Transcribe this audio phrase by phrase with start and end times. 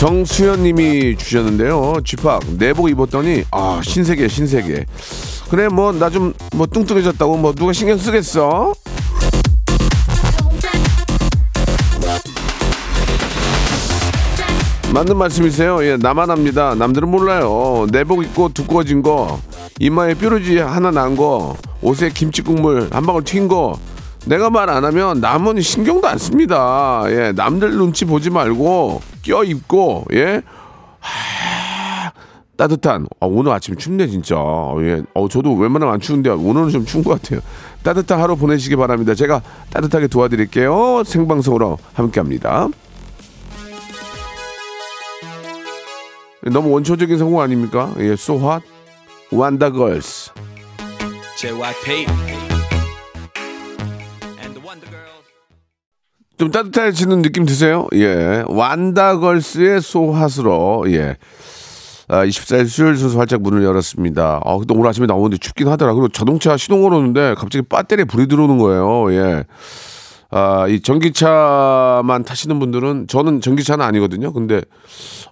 [0.00, 1.96] 정수현님이 주셨는데요.
[2.02, 4.86] 쥐팍 내복 입었더니 아 신세계 신세계.
[5.50, 8.72] 그래 뭐 나좀뭐 뚱뚱해졌다고 뭐 누가 신경 쓰겠어?
[14.94, 15.84] 맞는 말씀이세요.
[15.84, 16.74] 예, 나만 합니다.
[16.74, 17.86] 남들은 몰라요.
[17.92, 19.38] 내복 입고 두꺼워진 거,
[19.80, 23.78] 이마에 뾰루지 하나 난 거, 옷에 김치 국물 한 방울 튄 거,
[24.26, 27.02] 내가 말 안 하면 남은 신경도 안 씁니다.
[27.06, 30.42] 예, 남들 눈치 보지 말고 껴 입고 예.
[31.00, 32.12] 하,
[32.56, 34.36] 따뜻한 아, 오늘 아침 춥네 진짜.
[34.80, 35.02] 예.
[35.14, 37.40] 어 저도 웬만하면 안 추운데 오늘은 좀 추운 것 같아요.
[37.82, 39.14] 따뜻한 하루 보내시기 바랍니다.
[39.14, 41.02] 제가 따뜻하게 도와드릴게요.
[41.04, 42.68] 생방송으로 함께합니다.
[46.52, 47.92] 너무 원초적인 성공 아닙니까?
[47.98, 48.64] 예, so hot.
[49.32, 50.30] 완다 걸스.
[51.36, 52.06] JYP
[56.40, 57.86] 좀 따뜻해지는 느낌 드세요?
[57.92, 58.42] 예.
[58.48, 61.18] 완다걸스의 소핫으로, 예.
[62.08, 64.40] 아, 24일 수요일 순서 활짝 문을 열었습니다.
[64.42, 65.92] 아, 근데 오늘 아침에 나오는데 춥긴 하더라.
[65.92, 69.12] 그리고 자동차 시동 걸었는데 갑자기 배터리에 불이 들어오는 거예요.
[69.12, 69.44] 예.
[70.30, 74.32] 아, 이 전기차만 타시는 분들은 저는 전기차는 아니거든요.
[74.32, 74.62] 근데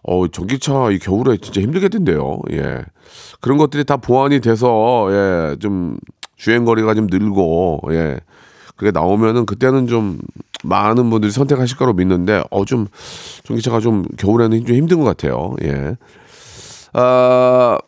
[0.03, 2.41] 어, 전기차 이 겨울에 진짜 힘들겠던데요.
[2.53, 2.85] 예.
[3.41, 5.97] 그런 것들이 다 보완이 돼서 예, 좀
[6.37, 8.21] 주행 거리가 좀 늘고 예.
[8.79, 10.19] 그게 나오면은 그때는 좀
[10.65, 12.89] 많은 분들이 선택하실 거로 믿는데 어좀
[13.45, 15.55] 전기차가 좀 겨울에는 좀 힘든 것 같아요.
[15.63, 15.97] 예.
[16.93, 17.79] 아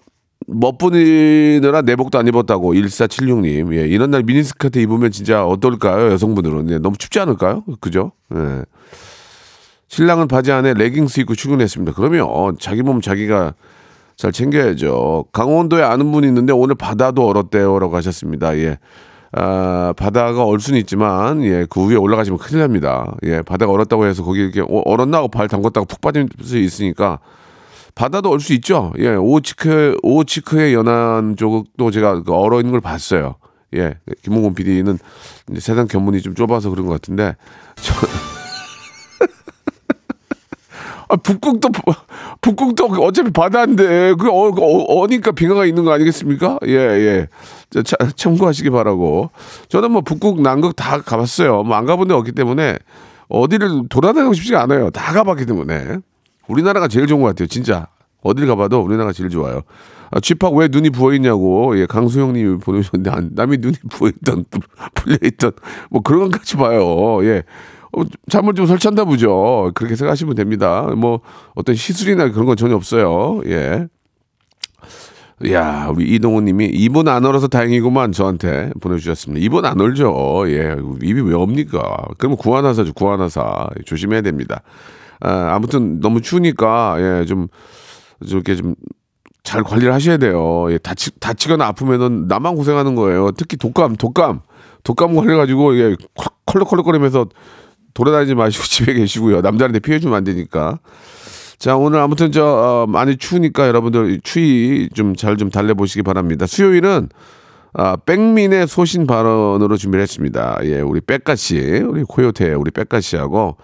[0.46, 3.74] 멋부리느라 내복도 안 입었다고 1476님.
[3.76, 6.10] 예, 이런 날 미니스커트 입으면 진짜 어떨까요?
[6.12, 6.70] 여성분들은.
[6.70, 7.64] 예, 너무 춥지 않을까요?
[7.80, 8.12] 그죠?
[8.34, 8.64] 예.
[9.88, 11.92] 신랑은 바지 안에 레깅스 입고 출근했습니다.
[11.96, 13.54] 그러면 자기 몸 자기가
[14.16, 15.24] 잘 챙겨야죠.
[15.32, 18.56] 강원도에 아는 분이 있는데 오늘 바다도 얼었대요라고 하셨습니다.
[18.58, 18.78] 예.
[19.32, 23.14] 아, 바다가 얼 수는 있지만 예, 그 위에 올라가시면 큰일 납니다.
[23.24, 27.20] 예, 바다가 얼었다고 해서 거기 이렇게 어, 얼었나 하고 발 담궜다가 푹 빠질 수 있으니까
[27.94, 28.92] 바다도 얼 수 있죠.
[28.98, 33.36] 예, 오치크 오치크의 연안 쪽도 제가 그 얼어 있는 걸 봤어요.
[33.74, 34.98] 예, 김홍곤 PD는
[35.60, 37.36] 세상 견문이 좀 좁아서 그런 것 같은데
[37.76, 37.94] 저
[41.08, 41.68] 아, 북극도
[42.40, 46.58] 북극도 어차피 바다인데 그 어, 어, 어니까 빙하가 있는 거 아니겠습니까?
[46.66, 47.28] 예 예.
[47.70, 49.30] 자, 차, 참고하시기 바라고.
[49.68, 51.62] 저는 뭐 북극 남극 다 가봤어요.
[51.62, 52.76] 뭐 안 가본 데 없기 때문에
[53.28, 54.90] 어디를 돌아다니고 싶지가 않아요.
[54.90, 55.98] 다 가봤기 때문에
[56.48, 57.46] 우리나라가 제일 좋은 것 같아요.
[57.46, 57.86] 진짜
[58.22, 59.62] 어딜 가봐도 우리나라가 제일 좋아요.
[60.10, 64.44] 아, 쥐팍 왜 눈이 부어 있냐고 예, 강수영님이 보내주셨는데 안, 남이 눈이 부어 있던
[64.94, 65.52] 풀려 있던
[65.90, 67.24] 뭐 그런 것까지 봐요.
[67.24, 67.44] 예.
[67.96, 69.70] 어, 잠을 좀 설치한다 보죠.
[69.74, 70.82] 그렇게 생각하시면 됩니다.
[70.96, 71.20] 뭐
[71.54, 73.40] 어떤 시술이나 그런 건 전혀 없어요.
[73.46, 73.86] 예.
[75.48, 79.44] 야, 우리 이동훈 님이 입은 안 얼어서 다행이구만 저한테 보내주셨습니다.
[79.44, 80.44] 입은 안 얼죠.
[80.48, 80.76] 예.
[81.02, 81.96] 입이 왜 옵니까?
[82.18, 83.68] 그러면 구하나사죠, 구하나사.
[83.86, 84.62] 조심해야 됩니다.
[85.20, 87.48] 아, 아무튼 너무 추우니까, 예, 좀,
[88.26, 88.74] 저렇게 좀
[89.42, 90.66] 잘 관리를 하셔야 돼요.
[90.70, 93.30] 예, 다치, 다치거나 아프면은 나만 고생하는 거예요.
[93.32, 94.40] 특히 독감, 독감.
[94.84, 95.96] 독감 걸려가지고, 예,
[96.46, 97.26] 컬럭컬럭거리면서
[97.94, 99.40] 돌아다니지 마시고 집에 계시고요.
[99.40, 100.78] 남들한테 피해 주면 안 되니까.
[101.60, 106.46] 자, 오늘 아무튼 저, 어, 많이 추우니까 여러분들 추위 좀 잘 좀 달래 보시기 바랍니다.
[106.46, 107.10] 수요일은,
[107.74, 110.58] 아, 백민의 소신 발언으로 준비를 했습니다.
[110.64, 113.58] 예, 우리 백가 씨, 우리 코요태, 우리 백가 씨하고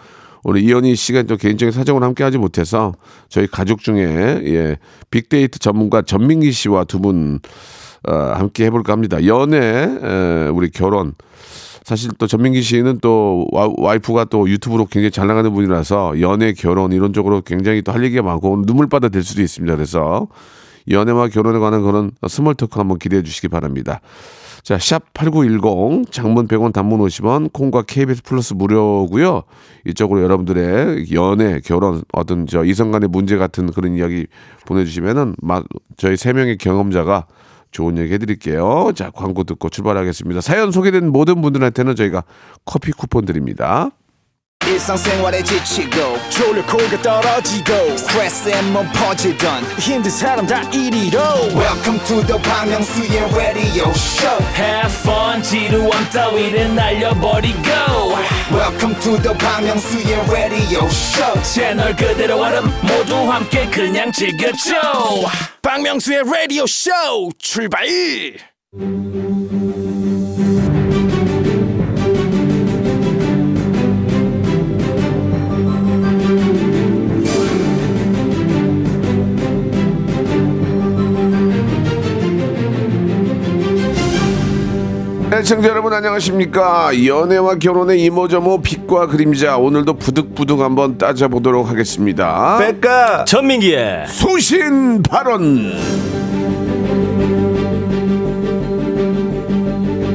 [0.45, 2.93] 우리 이현희 씨가 또 개인적인 사정을 함께 하지 못해서
[3.31, 4.77] 저희 가족 중에 예,
[5.11, 7.41] 빅데이터 전문가 전민기 씨와 두분
[8.07, 9.25] 어, 함께 해볼까 합니다.
[9.25, 11.15] 연애, 에, 우리 결혼.
[11.87, 16.91] 사실 또 전민기 씨는 또 와, 와이프가 또 유튜브로 굉장히 잘 나가는 분이라서 연애, 결혼
[16.91, 19.73] 이런 쪽으로 굉장히 또 할 얘기가 많고 눈물바다 될 수도 있습니다.
[19.77, 20.27] 그래서
[20.91, 24.01] 연애와 결혼에 관한 그런 small talk 한번 기대해 주시기 바랍니다.
[24.65, 29.45] 자, 샵 8910 장문 100원 단문 50원 콩과 KBS 플러스 무료고요.
[29.87, 34.27] 이쪽으로 여러분들의 연애, 결혼 어떤 저 이성 간의 문제 같은 그런 이야기
[34.67, 35.65] 보내 주시면은 막
[35.97, 37.27] 저희 세 명의 경험자가
[37.77, 38.93] 좋은 얘기 해드릴게요.
[38.95, 40.41] 자, 광고 듣고 출발하겠습니다.
[40.41, 42.25] 사연 소개된 모든 분들한테는 저희가
[42.65, 43.91] 커피 쿠폰 드립니다.
[44.67, 51.21] 일상생활에 지치고, 졸려 코가 떨어지고, 스트레스에 몸 퍼지던, 힘든 사람 다 이리로.
[51.55, 57.69] welcome to the Bang Myung-soo's radio show Have fun 지루함 따위를 날려버리고
[58.51, 64.73] welcome to the Bang Myung-soo's radio show 채널 그대로 얼음 모두 함께 그냥 즐겨줘
[65.67, 66.93] 박명수의 라디오 쇼
[67.41, 67.89] 출발!
[85.39, 86.91] 애청자 여러분 안녕하십니까?
[87.05, 92.57] 연애와 결혼의 이모저모 빛과 그림자 오늘도 부득부득 한번 따져보도록 하겠습니다.
[92.59, 95.73] 백가 전민기의 소신 발언.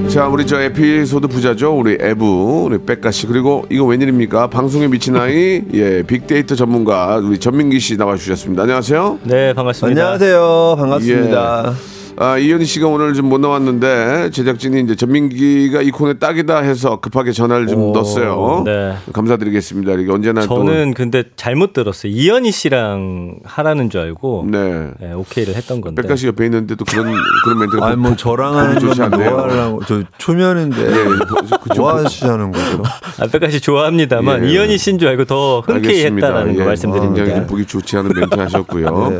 [0.09, 1.77] 자 우리 저 에피소드 부자죠?
[1.77, 3.27] 우리 에부 우리 백가 씨.
[3.27, 4.47] 그리고 이거 웬일입니까?
[4.49, 8.63] 방송에 미친 아이 예 빅데이터 전문가 우리 전민기 씨 나와주셨습니다.
[8.63, 9.19] 안녕하세요.
[9.25, 10.01] 네 반갑습니다.
[10.01, 10.75] 안녕하세요.
[10.79, 16.99] 반갑습니다 아, 이현희 씨가 오늘 좀 못 나왔는데 제작진이 이제 전민기가 이 코너에 딱이다 해서
[16.99, 18.63] 급하게 전화를 좀 오, 넣었어요.
[18.65, 18.93] 네.
[19.13, 19.93] 감사드리겠습니다.
[19.93, 24.89] 이게 언제나 저는 근데 잘못 들었어요 이현희 씨랑 하라는 줄 알고 또 네.
[24.99, 27.05] 네, 오케이를 했던 건데 백가 씨 옆에 있는데 또 그런
[27.45, 29.31] 그런 멘트가 아니 뭐 저랑 하는 좋지 건 않네요.
[29.31, 31.15] 뭐 하려고 저 초면인데 예, 뭐,
[31.63, 32.83] 그쪽 뭐 하시자는 거죠
[33.19, 34.51] 아, 백가 씨 좋아합니다만 예.
[34.51, 38.35] 이현희 씨인 줄 알고 더 흔쾌히했다라는 거 예, 말씀드립니다 굉장히 좀 보기 좋지 않은 멘트
[38.39, 39.09] 하셨고요.
[39.09, 39.19] 네.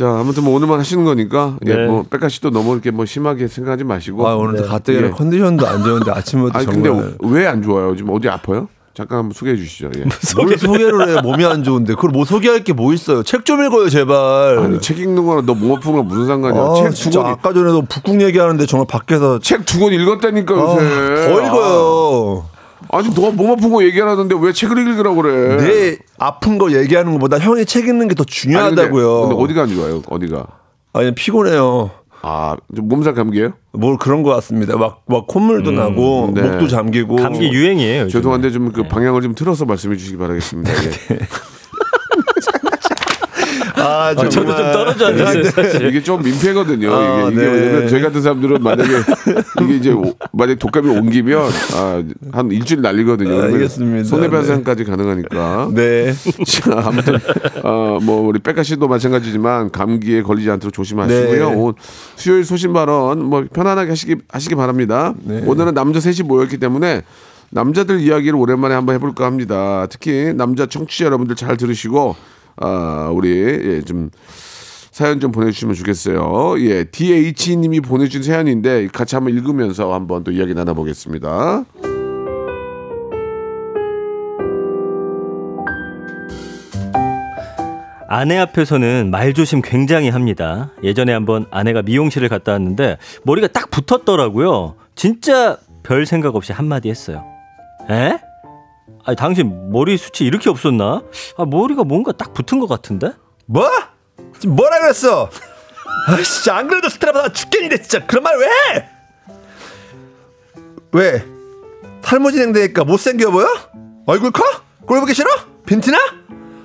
[0.00, 1.86] 자, 아무튼 뭐 오늘만 하시는 거니까 예, 네.
[1.86, 4.26] 뭐 백가 씨도 너무 이렇게 뭐 심하게 생각하지 마시고.
[4.26, 4.66] 아 오늘 네.
[4.66, 5.10] 가뜩이나 예.
[5.10, 7.94] 컨디션도 안 좋은데 아침부터 아니 정말 근데 왜 안 좋아요?
[7.94, 8.68] 지금 어디 아파요?
[8.92, 9.90] 잠깐 한번 소개해 주시죠.
[9.98, 10.04] 예.
[10.36, 13.88] 뭘 소개를 해 몸이 안 좋은데 그걸 뭐 소개할 게 뭐 있어요 책 좀 읽어요
[13.88, 16.60] 제발 아니 책 읽는 거랑 너몸 아픈 거 무슨 상관이야?
[16.60, 21.28] 아, 책두 권이 아까 전에도 북극 얘기하는데 정말 밖에서 책 두 권 읽었다니까 아, 요새.
[21.28, 21.89] 더 읽어요
[22.92, 25.56] 아니 너몸 아픈 거 얘기하라는데 왜 책을 읽으라고 그래?
[25.56, 29.68] 내 아픈 거 얘기하는 것보다 형이 책 읽는 게더 아니, 근데- 중요하다고요 근데, 어디가 안
[29.74, 30.02] 좋아요?
[30.08, 30.46] 어디가?
[30.92, 31.90] 아니 피곤해요
[32.22, 33.52] 아, 좀 몸살 감기예요?
[33.72, 36.42] 뭘 그런 것 같습니다 막, 막 콧물도 나고 네.
[36.42, 38.10] 목도 잠기고 감기 유행이에요 요즘에.
[38.10, 40.70] 죄송한데 좀 그 방향을 좀 틀어서 말씀해 주시기 바라겠습니다.
[40.70, 41.18] 예.
[43.80, 46.92] 아, 아, 저도 좀 떨어져 앉았어요 사실 이게 좀 민폐거든요.
[46.94, 47.52] 아, 이게, 이게 네.
[47.52, 48.90] 왜냐면 저희 같은 사람들은 만약에
[49.62, 53.28] 이게 이제 오- 만약 독감이 옮기면 아, 한 일주일 날리거든요.
[53.30, 54.08] 그러면 알겠습니다.
[54.08, 55.70] 손해배상까지 가능하니까.
[55.74, 56.12] 네.
[56.46, 57.18] 자, 아무튼
[57.62, 61.50] 어, 뭐 우리 백가 씨도 마찬가지지만 감기에 걸리지 않도록 조심하시고요.
[61.50, 61.54] 네.
[61.54, 61.74] 오늘
[62.16, 65.14] 수요일 소신 발언 뭐 편안하게 하시기 하시기 바랍니다.
[65.24, 65.42] 네.
[65.46, 67.02] 오늘은 남자 셋이 모였기 때문에
[67.50, 69.86] 남자들 이야기를 오랜만에 한번 해볼까 합니다.
[69.90, 72.14] 특히 남자 청취자 여러분들 잘 들으시고
[72.60, 74.10] 아, 우리 예, 좀
[74.90, 76.54] 사연 좀 보내주시면 좋겠어요.
[76.60, 81.64] 예, DH님이 보내준 사연인데 같이 한번 읽으면서 한번 또 이야기 나눠보겠습니다.
[88.12, 90.72] 아내 앞에서는 말조심 굉장히 합니다.
[90.82, 94.74] 예전에 한번 아내가 미용실을 갔다 왔는데 머리가 딱 붙었더라고요.
[94.96, 97.24] 진짜 별 생각 없이 한마디 했어요.
[97.88, 98.18] 에?
[99.04, 101.02] 아니, 당신 머리 숱이 이렇게 없었나?
[101.36, 103.12] 아, 머리가 뭔가 딱 붙은 것 같은데?
[103.46, 103.68] 뭐?
[104.38, 105.30] 지금 뭐라 그랬어?
[106.06, 108.88] 아, 진짜 안 그래도 스트레스 죽겠는데 진짜 그런 말 왜 해?
[110.92, 111.24] 왜?
[112.02, 113.46] 탈모 진행되니까 못생겨 보여?
[114.06, 114.42] 얼굴 커?
[114.86, 115.28] 꼴 보기 싫어?
[115.66, 115.98] 빈티나?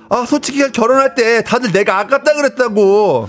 [0.08, 3.28] 아 솔직히 결혼할 때 다들 내가 아깝다 그랬다고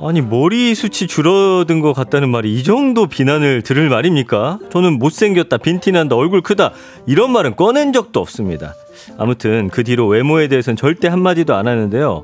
[0.00, 4.60] 아니, 머리 숱이 줄어든 것 같다는 말이 이 정도 비난을 들을 말입니까?
[4.70, 6.70] 저는 못생겼다, 빈티난다, 얼굴 크다,
[7.06, 8.74] 이런 말은 꺼낸 적도 없습니다.
[9.16, 12.22] 아무튼 그 뒤로 외모에 대해서는 절대 한마디도 안 하는데요.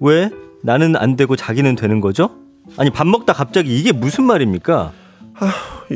[0.00, 0.30] 왜?
[0.62, 2.30] 나는 안 되고 자기는 되는 거죠?
[2.76, 4.90] 아니, 밥 먹다 갑자기 이게 무슨 말입니까?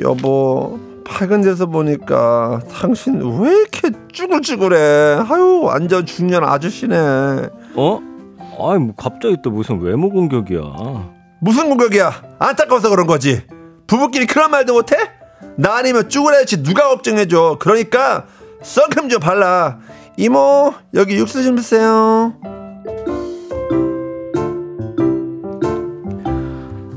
[0.03, 6.97] 여보 밝은 데서 보니까 당신 왜 이렇게 쭈글쭈글해 아유 완전 중년 아저씨네
[7.75, 8.01] 어?
[8.61, 10.61] 아니, 뭐 갑자기 또 무슨 외모 공격이야.
[11.41, 12.23] 무슨 공격이야?
[12.39, 13.43] 안타까워서 그런 거지.
[13.87, 14.97] 부부끼리 그런 말도 못해?
[15.57, 17.57] 나 아니면 쭈그레지 누가 걱정해줘?
[17.61, 18.27] 그러니까
[18.63, 19.79] 썬크림 좀 발라.
[20.17, 22.35] 이모 여기 육수 좀 주세요.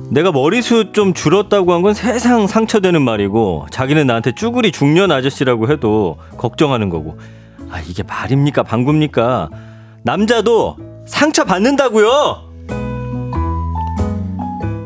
[0.09, 6.17] 내가 머리숱 좀 줄었다고 한 건 세상 상처되는 말이고 자기는 나한테 쭈구리 중년 아저씨라고 해도
[6.37, 7.17] 걱정하는 거고.
[7.69, 8.63] 아 이게 말입니까?
[8.63, 9.49] 방구입니까?
[10.03, 10.75] 남자도
[11.11, 12.49] 상처 받는다고요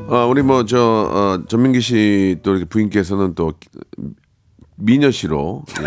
[0.07, 3.53] 아, 우리 뭐 저 어, 전민기 씨 또 부인께서는 또
[4.77, 5.85] 미녀 씨로 예.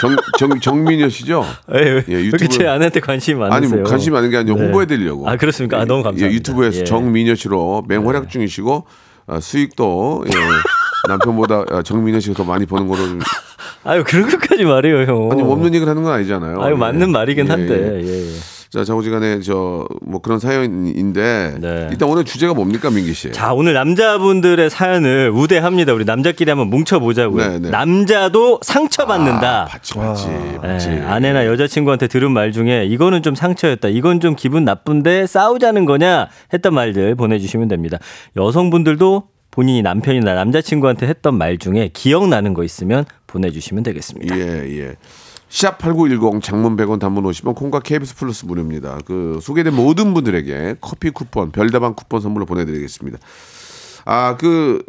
[0.00, 1.44] 정, 정 정미녀 씨죠?
[1.68, 4.62] 왜 예, 이렇게 유튜브- 제 아내한테 관심이 많으세요 아니 뭐 관심 많은 게 아니라 네.
[4.62, 5.28] 홍보해 드리려고.
[5.28, 6.84] 아 그렇습니까 아, 너무 감사합니다 예, 유튜브에서 예.
[6.84, 8.86] 정미녀 씨로 맹활약 중이시고
[9.26, 10.32] 어, 수익도 예,
[11.08, 13.20] 남편보다 어, 정미녀 씨가 더 많이 버는 거로 좀
[13.84, 15.30] 아유 그런 것까지 말해요 형.
[15.30, 16.60] 아니 없는 얘기를 하는 건 아니잖아요.
[16.62, 16.76] 아유 예.
[16.78, 18.02] 맞는 말이긴 예, 한데.
[18.04, 18.28] 예.
[18.72, 21.88] 자, 자고지간에 저 뭐 그런 사연인데 네.
[21.90, 23.32] 일단 오늘 주제가 뭡니까, 민기 씨?
[23.32, 25.94] 자 오늘 남자분들의 사연을 우대합니다.
[25.94, 27.48] 우리 남자끼리 한번 뭉쳐보자고요.
[27.48, 27.70] 네, 네.
[27.70, 29.62] 남자도 상처받는다.
[29.62, 30.88] 아, 맞지, 맞지, 네, 맞지.
[30.90, 33.88] 아내나 여자친구한테 들은 말 중에 이거는 좀 상처였다.
[33.88, 37.98] 이건 좀 기분 나쁜데 싸우자는 거냐 했던 말들 보내주시면 됩니다.
[38.36, 44.36] 여성분들도 본인이 남편이나 남자친구한테 했던 말 중에 기억나는 거 있으면 보내주시면 되겠습니다.
[44.38, 44.42] 예,
[44.78, 44.96] 예.
[45.52, 48.98] 샵8910 장문 100원 단문 50원 콩과 KBS 플러스 무료입니다.
[49.04, 53.18] 그 소개된 모든 분들에게 커피 쿠폰, 별다방 쿠폰 선물로 보내드리겠습니다.
[54.06, 54.82] 아, 그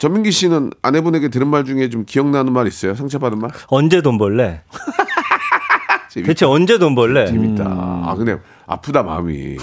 [0.00, 2.94] 전민기 씨는 아내분에게 들은 말 중에 좀 기억나는 말 있어요?
[2.96, 3.50] 상처받은 말?
[3.68, 4.62] 언제 돈 벌래?
[6.26, 7.26] 대체 언제 돈 벌래?
[7.26, 7.64] 재밌다.
[7.64, 9.56] 아, 근데 아프다 마음이.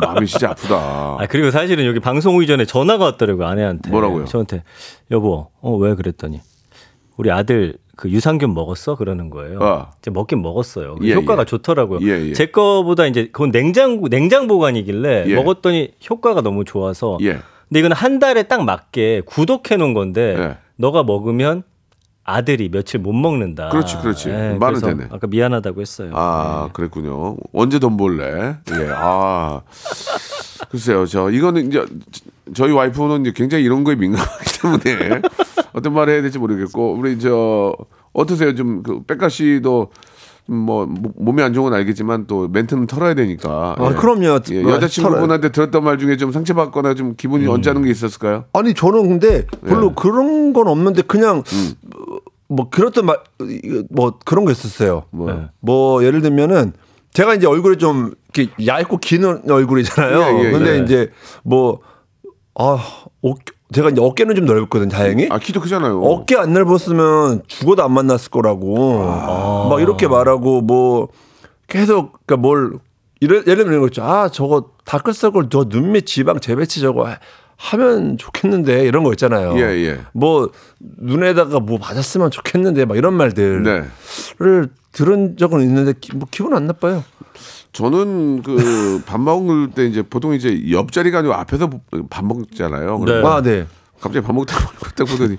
[0.00, 0.74] 마음이 진짜 아프다.
[0.74, 3.90] 아 그리고 사실은 여기 방송 오기 전에 전화가 왔더라고요 아내한테.
[3.90, 4.24] 뭐라고요?
[4.24, 4.64] 저한테
[5.12, 6.40] 여보, 어 왜 그랬더니
[7.18, 9.58] 우리 아들 그 유산균 먹었어 그러는 거예요.
[9.60, 9.90] 어.
[9.98, 10.96] 이제 먹긴 먹었어요.
[11.02, 11.44] 예, 효과가 예.
[11.46, 12.00] 좋더라고요.
[12.02, 12.32] 예, 예.
[12.34, 15.34] 제 거보다 이제 그건 냉장 냉장 보관이길래 예.
[15.34, 17.16] 먹었더니 효과가 너무 좋아서.
[17.22, 17.38] 예.
[17.68, 20.56] 근데 이건 한 달에 딱 맞게 구독해 놓은 건데 예.
[20.76, 21.62] 너가 먹으면
[22.22, 23.70] 아들이 며칠 못 먹는다.
[23.70, 24.28] 그렇지, 그렇지.
[24.28, 25.04] 말은 그래서 되네.
[25.10, 26.10] 아까 미안하다고 했어요.
[26.12, 27.36] 아, 그랬군요.
[27.52, 28.56] 언제 돈 벌래?
[28.72, 28.88] 예.
[28.94, 29.62] 아.
[30.68, 31.06] 글쎄요.
[31.06, 31.84] 저 이거는 이제
[32.54, 35.22] 저희 와이프는 이제 굉장히 이런 거에 민감하기 때문에
[35.72, 37.74] 어떤 말을 해야 될지 모르겠고 우리 저
[38.12, 38.54] 어떠세요?
[38.54, 39.90] 좀그 백가 씨도
[40.48, 43.74] 뭐 모- 몸이 안 좋은 건 알겠지만 또 멘트는 털어야 되니까.
[43.78, 44.38] 아, 그럼요.
[44.52, 47.14] 예, 뭐, 여자친구분한테 들었던 말 중에 좀 상처받거나 좀 음.
[47.16, 48.44] 기분이 언짢은 게 있었을까요?
[48.52, 49.92] 아니 저는 근데 별로 예.
[49.96, 51.72] 그런 건 없는데 그냥 음.
[51.82, 53.18] 뭐, 뭐 그렇던 말
[53.90, 55.02] 뭐 그런 거 있었어요.
[55.10, 55.32] 뭐.
[55.32, 55.48] 네.
[55.60, 56.72] 뭐 예를 들면은
[57.12, 60.20] 제가 이제 얼굴이 좀 이렇게 얇고 긴 얼굴이잖아요.
[60.38, 60.82] 예, 예, 근데 예.
[60.84, 61.10] 이제
[61.42, 61.80] 뭐
[62.58, 62.78] 아,
[63.22, 65.28] 어깨, 제가 이제 어깨는 좀 넓거든, 다행히.
[65.30, 66.00] 아 키도 크잖아요.
[66.02, 69.66] 어깨 안 넓었으면 죽어도 안 만났을 거라고 아.
[69.68, 71.08] 막 이렇게 말하고 뭐
[71.68, 72.78] 계속 그러니까 뭘
[73.22, 74.02] 예를, 예를 들면 이거 있죠.
[74.04, 77.08] 아 저거 다크서클 저 눈밑 지방 재배치 저거
[77.56, 79.56] 하- 하면 좋겠는데 이런 거 있잖아요.
[79.58, 79.98] 예, 예.
[80.12, 83.84] 뭐 눈에다가 뭐 맞았으면 좋겠는데 막 이런 말들을 네.
[84.92, 87.04] 들은 적은 있는데 기, 뭐 기분 안 나빠요.
[87.72, 91.68] 저는 그 밥 먹을 때 이제 보통 이제 옆자리가 아니고 앞에서
[92.08, 93.02] 밥 먹잖아요.
[93.04, 93.22] 네.
[93.24, 93.66] 아 네.
[94.00, 94.56] 갑자기 밥 먹다
[94.96, 95.36] 딱 보더니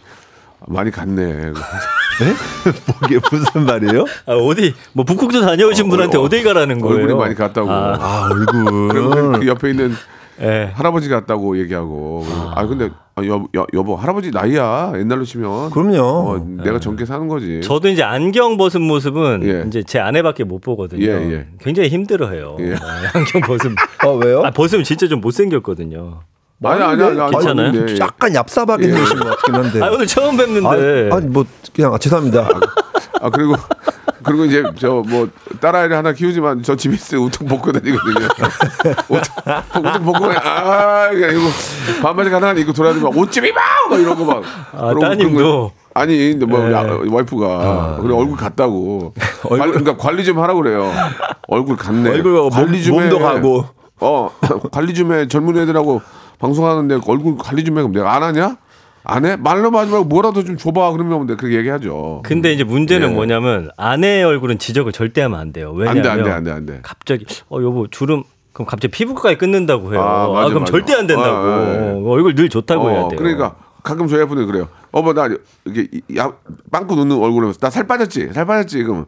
[0.68, 1.24] 많이 갔네.
[1.24, 1.54] 네?
[3.06, 4.06] 이게 무슨 말이에요?
[4.26, 6.98] 아, 어디 뭐 북극도 다녀오신 분한테 어 디 가라는 거예요?
[6.98, 7.70] 얼굴이 많이 갔다고.
[7.72, 8.88] 아 얼굴.
[8.90, 9.94] 그리고 그 옆에 있는
[10.42, 10.72] 예.
[10.74, 12.24] 할아버지 같다고 얘기하고.
[12.56, 15.72] 아, 근데 아, 여, 여, 여보 할아버지 나이야 옛날로 치면.
[15.72, 16.02] 그럼요.
[16.02, 17.62] 어, 내가 젊게 사는 거지.
[17.62, 19.64] 저도 이제 안경 벗은 모습은 예.
[19.68, 21.06] 이제 제 아내밖에 못 보거든요.
[21.06, 21.48] 예, 예.
[21.60, 22.58] 굉장히 힘들어해요.
[22.60, 22.76] 예.
[22.76, 23.76] 아, 안경 벗으면.
[24.00, 24.44] 아 왜요?
[24.44, 26.22] 아, 벗으면 진짜 좀 못생겼거든요.
[26.64, 27.72] 아니 아니 아니 아니, 괜찮아요?
[27.72, 28.92] 근데 약간 얍삽하게 예.
[28.92, 29.82] 생기신 것 같긴 한데.
[29.84, 30.68] 아, 오늘 처음 뵙는데.
[30.68, 31.46] 아니, 아니, 뭐
[31.76, 32.48] 그냥 아, 죄송합니다.
[33.22, 33.56] 아 그리고
[34.24, 35.28] 그리고 이제 저 뭐
[35.62, 38.28] 딸아이를 하나 키우지만 저 집에 있을 때 우통 벗고 다니거든요.
[39.10, 41.50] 우통, 우통 벗고 아 이거
[42.02, 43.60] 반바지 가능한 입고 돌아다니면 옷좀 입어
[43.90, 44.44] 막 이런 거 막.
[44.74, 45.72] 아, 따님도?
[45.94, 46.74] 아니 근데 뭐 예.
[46.74, 49.14] 야, 와이프가 그래 얼굴 같다고.
[49.48, 50.92] 관리, 그러니까 관리 좀 하라 그래요.
[51.48, 52.10] 얼굴 같네.
[52.10, 53.24] 얼굴 관리 좀 몸도 해.
[53.24, 53.66] 가고.
[54.00, 54.32] 어
[54.72, 55.28] 관리 좀 해.
[55.28, 56.02] 젊은 애들하고
[56.40, 57.82] 방송하는데 얼굴 관리 좀 해.
[57.82, 58.58] 그럼 내가 안 하냐?
[59.04, 59.36] 안 해?
[59.38, 60.92] 말로만 하지 말고 뭐라도 좀 줘봐.
[60.92, 62.22] 그러면 내가 그렇게 얘기하죠.
[62.24, 63.14] 근데 이제 문제는 예.
[63.14, 65.70] 뭐냐면 아내의 얼굴은 지적을 절대 하면 안 돼요.
[65.70, 66.80] 안 왜냐면 돼, 안 돼, 안 돼, 안 돼.
[66.84, 70.02] 갑자기 어 여보 주름 그럼 갑자기 피부과에 끊는다고 해요.
[70.02, 70.72] 아, 아, 맞아, 그럼 맞아.
[70.72, 71.30] 절대 안 된다고.
[71.30, 71.92] 아, 아, 예.
[71.92, 73.18] 어, 얼굴 늘 좋다고 해야 어, 돼요.
[73.18, 74.68] 그러니까 가끔 저희 아버님 그래요.
[74.92, 75.30] 어머 나
[75.66, 76.32] 이게 야
[76.72, 78.84] 빵꾸 넣는 얼굴에 나살 빠졌지, 살 빠졌지.
[78.84, 79.06] 그럼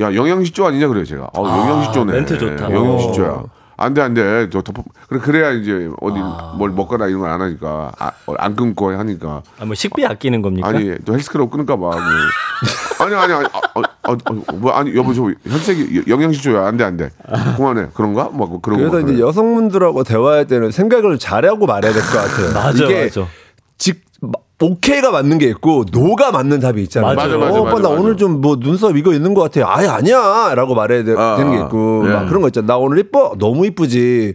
[0.00, 1.30] 야 영양실조 아니냐 그래요 제가.
[1.36, 2.12] 어, 영양실조네.
[2.12, 2.72] 멘트 좋다.
[2.72, 3.44] 영양실조야.
[3.82, 4.48] 안 돼 안 돼.
[4.50, 4.82] 저 덮어.
[5.08, 6.54] 그래 그래야 이제 어디 아.
[6.56, 9.42] 뭘 먹거나 이런 걸 안 하니까 아, 어, 안 끊고 하니까.
[9.58, 10.68] 아, 뭐 식비 아끼는 겁니까?
[10.68, 11.86] 아니 또 헬스클럽 끊을까 봐.
[11.90, 11.96] 뭐.
[13.06, 13.46] 아니 아니 아니.
[13.46, 17.10] 아, 아, 아, 아, 뭐 아니 여보 저 혈색이 영양실조야 안 돼 안 돼.
[17.56, 17.88] 그만해.
[17.94, 18.24] 그런가?
[18.32, 18.90] 뭐 그런 거.
[18.90, 19.26] 그래서 이제 그래.
[19.26, 22.52] 여성분들하고 대화할 때는 생각을 잘하고 말해야 될 것 같아요.
[22.54, 23.26] 맞아, 이게 맞아.
[23.78, 24.04] 직
[24.62, 27.14] 오케이가 맞는 게 있고 노가 맞는 답이 있잖아요.
[27.14, 28.00] 맞아, 맞아, 어, 오빠 맞아, 나 맞아.
[28.00, 29.66] 오늘 좀 뭐 눈썹 이거 있는 것 같아.
[29.76, 32.12] 아예 아니야라고 말해야 되, 아, 는게 있고 예.
[32.12, 32.66] 막 그런 거 있잖아.
[32.66, 34.34] 나 오늘 이뻐 너무 이쁘지.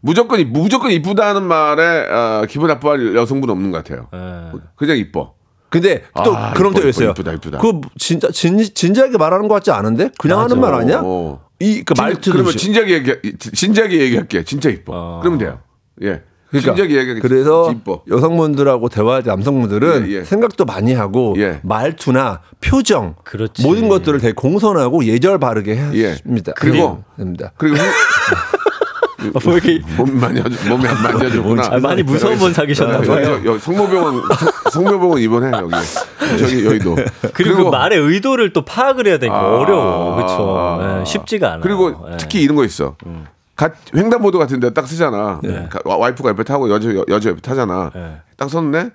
[0.00, 4.08] 무조건 이- 무조건 이쁘다는 말에 어, 기분 나빠할 여성분 없는 것 같아요.
[4.14, 4.58] 예.
[4.76, 5.34] 그냥 이뻐.
[5.68, 7.10] 근데 또 아, 그런 데 있어요.
[7.10, 7.58] 이쁘다, 이쁘다.
[7.58, 11.00] 그 진짜 진, 진지하게 말하는 것 같지 않은데 그냥 하는 말 아니야?
[11.04, 11.40] 어.
[11.58, 14.44] 이그 진- 말투 그러면 진지하게 얘기 진지하게 얘기할게.
[14.44, 14.92] 진짜 이뻐.
[14.94, 15.18] 어.
[15.22, 15.58] 그러면 돼요.
[16.02, 16.22] 예.
[16.50, 16.74] 그러니까.
[17.20, 18.02] 그래서 이뻐.
[18.08, 20.24] 여성분들하고 대화할 때 남성분들은 예, 예.
[20.24, 21.60] 생각도 많이 하고 예.
[21.62, 23.62] 말투나 표정 그렇지.
[23.66, 26.16] 모든 것들을 되게 공손하고 예절 바르게 해야 예.
[26.24, 26.52] 합니다.
[26.56, 27.52] 그리고- 됩니다.
[27.56, 27.76] 그리고
[29.34, 29.40] 아,
[29.96, 31.62] 뭐몸 많이 아주 몸이 안 만져주구나.
[31.72, 33.58] 아, 많이 무서운 분 사귀셨나 여, 봐요.
[33.58, 36.96] 성모병원 성- 성묘복은 입원해 여기 저기 여의도.
[37.32, 40.14] 그리고, 그 말의 의도를 또 파악을 해야 되니까 아, 어려워.
[40.16, 41.04] 그렇죠.
[41.06, 41.60] 쉽지가 않아.
[41.60, 42.96] 그리고 특히 이런 거 있어.
[43.56, 45.40] 가, 횡단보도 같은 데 딱 쓰잖아.
[45.70, 47.90] 가- 와- 와이프가 옆에 타고 여자, 여- 여자 옆에 타잖아.
[47.94, 48.16] 네.
[48.36, 48.90] 딱 섰네?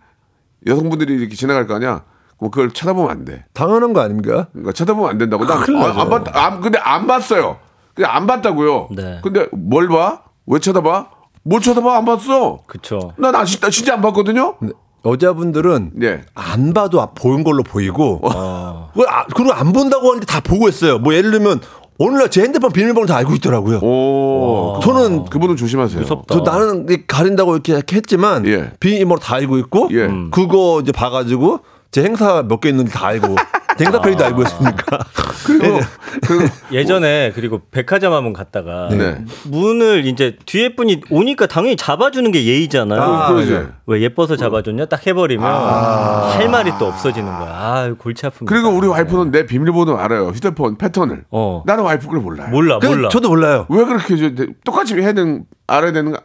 [0.67, 2.03] 여성분들이 이렇게 지나갈 거 아니야?
[2.37, 3.45] 그럼 그걸 쳐다보면 안 돼.
[3.53, 4.47] 당연한 거 아닙니까?
[4.51, 5.45] 그러니까 쳐다보면 안 된다고.
[5.45, 6.01] 난 아.
[6.01, 7.57] 안 봤, 안, 근데 안 봤어요.
[7.95, 8.89] 그냥 안 봤다고요.
[8.95, 9.19] 네.
[9.23, 10.21] 근데 뭘 봐?
[10.45, 11.07] 왜 쳐다봐?
[11.43, 11.97] 뭘 쳐다봐?
[11.97, 12.59] 안 봤어.
[12.67, 13.13] 그렇죠.
[13.17, 14.55] 난 아, 진짜, 진짜 안 봤거든요.
[15.03, 16.21] 여자분들은 예.
[16.35, 18.89] 안 봐도 아- 보인 걸로 보이고 어.
[18.93, 20.99] 그걸 아- 그리고 안 본다고 하는데 다 보고 있어요.
[20.99, 21.59] 뭐 예를 들면
[22.03, 23.77] 오늘날 제 핸드폰 비밀번호 다 알고 있더라고요.
[23.79, 24.79] 오.
[24.81, 26.01] 저는 그분은 조심하세요.
[26.01, 26.33] 무섭다.
[26.35, 28.71] 저 나는 이렇게 가린다고 이렇게, 했지만 예.
[28.79, 30.05] 비밀번호 다 알고 있고 예.
[30.05, 30.31] 음.
[30.31, 31.59] 그거 이제 봐가지고
[31.91, 33.35] 제 행사 몇 개 있는지 다 알고
[33.77, 34.99] 편의도 알고 있으니까
[35.45, 35.79] 그리고,
[36.27, 39.23] 그리고 예전에 그리고 백화점 한번 갔다가 네.
[39.45, 43.01] 문을 이제 뒤에 분이 오니까 당연히 잡아주는 게 예의잖아요.
[43.01, 43.33] 아.
[43.43, 43.67] 네.
[43.87, 44.85] 왜 예뻐서 잡아줬냐?
[44.85, 47.49] 딱 해버리면 할 말이 또 없어지는 거야.
[47.51, 48.45] 아 골치 아픕니다.
[48.45, 50.27] 그리고 우리 와이프는 내 비밀번호 알아요.
[50.29, 51.25] 휴대폰 패턴을.
[51.31, 51.63] 어.
[51.65, 52.49] 나는 와이프 걸 몰라요.
[52.49, 53.09] 몰라 그 몰라.
[53.09, 53.65] 저도 몰라요.
[53.69, 54.45] 왜 그렇게 해줘?
[54.63, 56.19] 똑같이 해야 되는 알아야 되는 거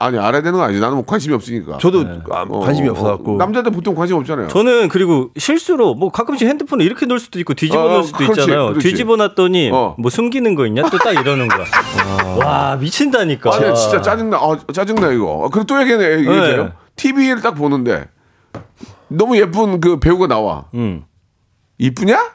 [0.00, 0.80] 아니 알아야 되는 거 아니지.
[0.80, 1.78] 나는 뭐 관심이 없으니까.
[1.78, 2.20] 저도 네.
[2.30, 4.48] 아, 어, 관심이 어, 없어갖고 남자들 보통 관심 없잖아요.
[4.48, 8.40] 저는 그리고 실수로 뭐 가끔씩 핸드폰을 이렇게 넣을 수도 있고 뒤집어 어, 놓을 수도 그렇지,
[8.40, 8.66] 있잖아요.
[8.68, 8.88] 그렇지.
[8.88, 9.96] 뒤집어 놨더니 어.
[9.98, 10.82] 뭐 숨기는 거 있냐?
[10.90, 11.64] 또 딱 이러는 거야.
[12.38, 13.54] 와 미친다니까.
[13.54, 14.36] 아니 진짜 짜증나.
[14.36, 15.26] 아, 짜증나 이거.
[15.26, 16.64] 어, 그리고 또 얘기해 얘기해요.
[16.64, 16.72] 네.
[16.96, 18.06] TV를 딱 보는데
[19.08, 20.64] 너무 예쁜 그 배우가 나와.
[20.74, 21.04] 음
[21.78, 22.32] 이쁘냐?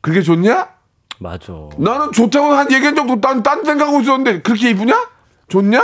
[0.00, 0.68] 그게 좋냐?
[1.20, 1.52] 맞아.
[1.78, 5.08] 나는 좋다고 한 얘기한 적도 딴, 딴 생각하고 있었는데 그렇게 이쁘냐?
[5.48, 5.82] 좋냐?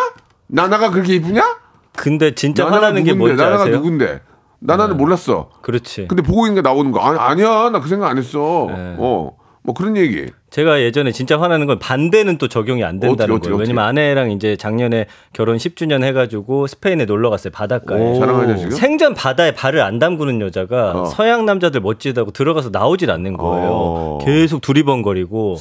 [0.55, 1.59] 나나가 그렇게 이쁘냐?
[1.97, 3.19] 근데 진짜 나나가 화나는 게 누군데?
[3.19, 3.77] 뭔지 나나가 아세요?
[3.77, 4.21] 누군데?
[4.61, 5.51] 나나는 몰랐어.
[5.63, 6.07] 그렇지.
[6.09, 8.67] 근데 보고 있는 게 나오는 거 아니, 아니야 나 그 생각 안 했어.
[8.69, 8.95] 네.
[8.99, 9.37] 어.
[9.67, 10.27] 뭐 그런 얘기.
[10.51, 13.57] 제가 예전에 진짜 화나는 건 반대는 또 적용이 안 된다는 어떻게, 거예요.
[13.57, 17.51] 어떻게, 왜냐면 아내랑 이제 작년에 결혼 10주년 해가지고 스페인에 놀러 갔어요.
[17.51, 17.99] 바닷가에.
[17.99, 18.19] 오.
[18.21, 18.71] 자랑하냐, 지금?
[18.73, 21.05] 생전 바다에 발을 안 담그는 여자가 어.
[21.07, 23.69] 서양 남자들 멋지다고 들어가서 나오질 않는 거예요.
[23.71, 24.19] 어.
[24.23, 25.57] 계속 두리번거리고.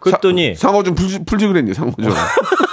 [0.00, 2.10] 그랬더니 사- 상어 좀 풀지, 풀지 그랬니 상어 좀.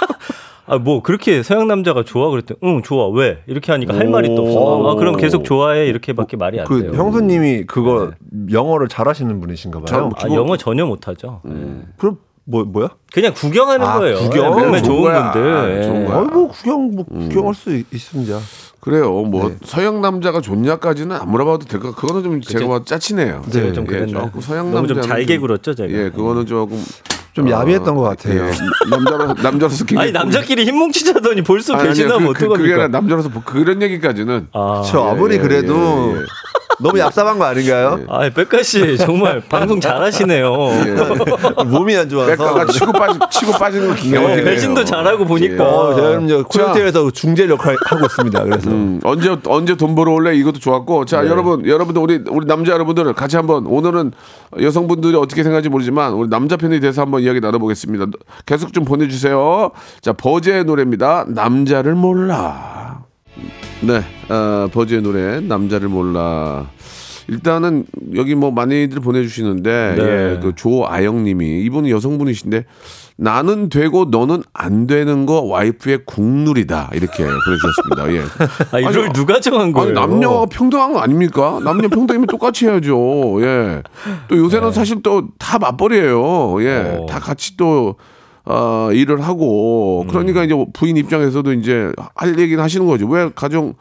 [0.66, 4.42] 아 뭐 그렇게 서양 남자가 좋아 그랬더니 응 좋아 왜 이렇게 하니까 할 말이 또
[4.46, 4.90] 없어.
[4.90, 6.92] 아 그럼 계속 좋아해 이렇게밖에 말이 안 그 돼요.
[6.94, 8.12] 형수님이 그거
[8.50, 10.10] 영어를 잘하시는 분이신가 봐요.
[10.16, 11.42] 아, 영어 전혀 못 하죠.
[11.98, 12.88] 그럼 뭐 뭐야?
[13.12, 14.16] 그냥 구경하는 아, 거예요.
[14.18, 14.50] 구경?
[14.50, 15.12] 몸에 좋은 좋은.
[15.32, 15.54] 분들.
[15.56, 16.06] 아, 좋은 예.
[16.06, 16.16] 거야.
[16.18, 18.38] 아, 뭐 구경 뭐 구경할 수 있- 있습니다.
[18.80, 19.10] 그래요.
[19.22, 19.56] 뭐 네.
[19.64, 21.96] 서양 남자가 좋냐까지는 안 물어봐도 될 것.
[21.96, 23.44] 그거는 좀 제가 봐 짜치네요.
[23.50, 24.30] 제가 좀 예, 그랬나?
[24.40, 25.90] 서양 너무 좀 남자는 잘게 굴었죠, 제가.
[25.90, 26.82] 예, 그거는 조금
[27.34, 28.46] 좀 야비했던 것 같아요.
[28.46, 28.52] 예,
[28.88, 32.58] 남자로 남자로서 굉장히 아니 남자끼리 힘 뭉치자더니 벌써 아니, 아니, 배신하면 그, 그, 어떡합니까?
[32.58, 36.24] 그게 아니라 남자로서 뭐 그런 얘기까지는 아, 저 아무리 예, 그래도 예, 예.
[36.80, 38.00] 너무 얍삽한 거 아닌가요?
[38.08, 40.52] 아, 백가 씨 정말 방송 잘하시네요.
[41.66, 42.30] 몸이 안 좋아서.
[42.30, 44.44] 백가가 치고 빠지 치고 빠지는 거 기가 네, 막히네요.
[44.44, 45.64] 배신도 잘하고 보니까.
[45.64, 48.42] 어, 제가 그럼 이제 콘텐츠에서 중재 역할 하고 있습니다.
[48.44, 52.72] 그래서 음, 언제 언제 돈 벌어 올래 이것도 좋았고 자 여러분 여러분들 우리 우리 남자
[52.72, 54.12] 여러분들 같이 한번 오늘은
[54.60, 58.06] 여성분들이 어떻게 생각하는지 모르지만 우리 남자 편에 대해서 한번 이야기 나눠보겠습니다.
[58.46, 59.70] 계속 좀 보내주세요.
[60.00, 61.26] 자 버즈의 노래입니다.
[61.28, 63.03] 남자를 몰라.
[63.82, 66.68] 네, 어, 버즈의 노래 남자를 몰라.
[67.26, 70.02] 일단은 여기 뭐 많이들 보내주시는데 네.
[70.04, 72.66] 예, 그 조아영님이 이분은 여성분이신데
[73.16, 78.12] 나는 되고 너는 안 되는 거 와이프의 국룰이다 이렇게 보내주셨습니다.
[78.12, 78.22] 예.
[78.76, 79.88] 아, 이걸 아니, 누가 정한 거예요?
[79.88, 81.60] 아니 남녀가 평등한 거 아닙니까?
[81.64, 83.38] 남녀 평등이면 똑같이 해야죠.
[83.42, 83.82] 예.
[84.28, 86.56] 또 요새는 사실 또 다 맞벌이에요.
[86.62, 86.64] 예.
[86.82, 86.98] 네.
[87.00, 87.06] 어.
[87.06, 87.96] 다 같이 또
[88.46, 90.44] 어, 일을 하고 그러니까 음.
[90.44, 93.06] 이제 부인 입장에서도 이제 할 얘기는 하시는 거죠.
[93.08, 93.74] 왜 가정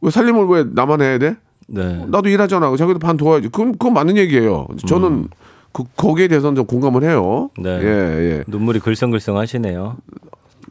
[0.00, 1.36] 왜 살림을 왜 나만 해야 돼?
[1.68, 2.04] 네.
[2.08, 2.74] 나도 일하잖아.
[2.76, 3.48] 자기도 반 도와야지.
[3.48, 4.66] 그건 그건 맞는 얘기예요.
[4.86, 5.28] 저는
[5.72, 7.50] 그 거기에 대해서는 좀 공감을 해요.
[7.58, 7.62] 음.
[7.62, 7.70] 네.
[7.82, 8.44] 예, 예.
[8.48, 9.96] 눈물이 글썽글썽 하시네요.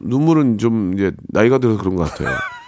[0.00, 2.28] 눈물은 좀 이제 나이가 들어서 그런 것 같아요.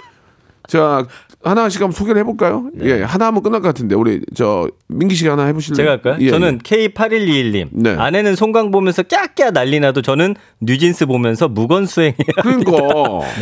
[0.68, 1.06] 자
[1.44, 2.70] 하나씩 한번 소개를 해볼까요?
[2.82, 5.76] 예, 하나 하면 끝날 것 같은데 우리 저 민기 씨가 하나 해보실래요?
[5.76, 6.16] 제가 할까요?
[6.20, 7.68] 예, 저는 K8121님.
[7.72, 7.96] 네.
[7.96, 12.16] 아내는 송강 보면서 깨깨 난리 나도 저는 뉴진스 보면서 무건 수행해요.
[12.42, 12.72] 그러니까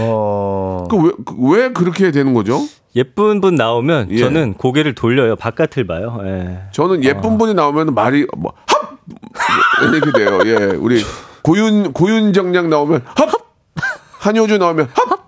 [0.01, 0.89] 어...
[0.91, 1.13] 그왜
[1.61, 2.61] 왜 그렇게 되는 거죠?
[2.97, 4.19] 예쁜 분 나오면 예.
[4.19, 5.37] 저는 고개를 돌려요.
[5.37, 6.19] 바깥을 봐요.
[6.25, 6.59] 예.
[6.73, 10.41] 저는 예쁜 분이 나오면 말이 뭐 합 이렇게 돼요.
[10.47, 11.03] 예, 우리
[11.43, 13.31] 고윤 고윤정량 나오면 합
[14.19, 15.20] 한효주 나오면 합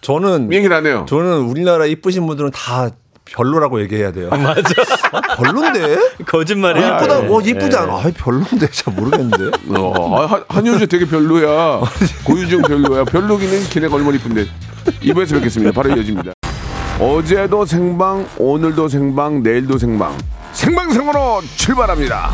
[0.00, 1.06] 저는 얘기를 안 해요.
[1.08, 2.90] 저는 우리나라 이쁘신 분들은 다
[3.24, 4.30] 별로라고 얘기해야 돼요.
[4.30, 4.62] 맞아.
[5.36, 5.98] 별론데?
[6.26, 7.24] 거짓말이 어, 이쁘다.
[7.24, 7.28] 예.
[7.28, 7.98] 어, 이쁘지 않아.
[8.04, 8.70] 아이, 별론데.
[8.70, 9.50] 잘 모르겠는데.
[9.76, 11.80] 어, 아, 한- 한효주 되게 별로야.
[12.24, 13.04] 고유정 별로야.
[13.04, 14.46] 별로기는 기내가 얼마나 이쁜데.
[15.02, 15.72] 2부에서 뵙겠습니다.
[15.72, 16.32] 바로 이어집니다.
[17.00, 20.16] 어제도 생방, 오늘도 생방, 내일도 생방.
[20.52, 22.30] 생방송으로 출발합니다.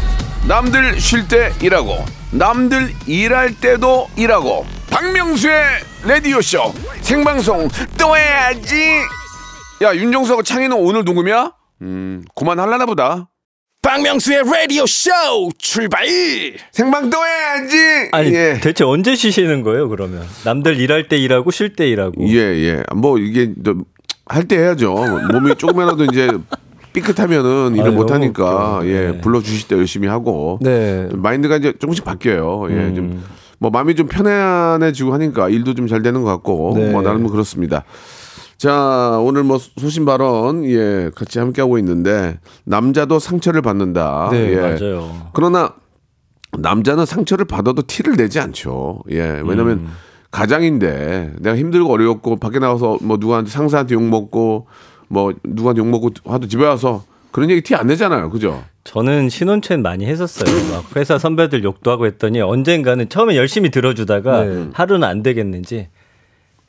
[0.46, 4.66] 남들 쉴 때 일하고, 남들 일할 때도 일하고.
[4.90, 5.54] 박명수의
[6.04, 8.74] 라디오쇼 생방송 또 해야지.
[9.82, 11.52] 야 윤정수하고 창희는 오늘 녹음이야?
[11.82, 13.28] 음 그만할라나 보다.
[13.80, 15.10] 박명수의 라디오 쇼
[15.58, 16.06] 출발
[16.72, 17.76] 생방도 해야지.
[18.12, 18.60] 아니 예.
[18.62, 20.28] 대체 언제 쉬시는 거예요 그러면?
[20.44, 22.28] 남들 일할 때 일하고 쉴 때 일하고.
[22.28, 22.82] 예, 예.
[22.94, 23.52] 뭐 이게
[24.26, 24.94] 할 때 해야죠.
[25.32, 26.30] 몸이 조금이라도 이제
[26.92, 28.86] 삐끗하면은 일을 못 하니까 웃겨.
[28.88, 29.20] 예, 네.
[29.20, 31.08] 불러 주실 때 열심히 하고 네.
[31.12, 32.66] 마인드가 이제 조금씩 바뀌어요.
[32.70, 33.22] 예, 음.
[33.58, 36.90] 좀뭐 마음이 좀 편안해지고 하니까 일도 좀 잘 되는 것 같고 네.
[36.90, 37.84] 뭐 나름 그렇습니다.
[38.56, 44.28] 자, 오늘 뭐 소신 발언 예, 같이 함께 하고 있는데 남자도 상처를 받는다.
[44.30, 44.56] 네, 예.
[44.56, 45.28] 맞아요.
[45.32, 45.74] 그러나
[46.56, 49.00] 남자는 상처를 받아도 티를 내지 않죠.
[49.10, 49.40] 예.
[49.44, 49.88] 왜냐면 음.
[50.30, 54.66] 가장인데 내가 힘들고 어려웠고 밖에 나가서 뭐 누구한테 상사한테 욕 먹고
[55.12, 58.30] 뭐 누구한테 욕 먹고 하도 집에 와서 그런 얘기 티 안 내잖아요.
[58.30, 58.64] 그죠?
[58.84, 60.50] 저는 신혼초엔 많이 했었어요.
[60.74, 64.68] 막 회사 선배들 욕도 하고 했더니 언젠가는 처음에 열심히 들어주다가 네.
[64.72, 65.88] 하루는 안 되겠는지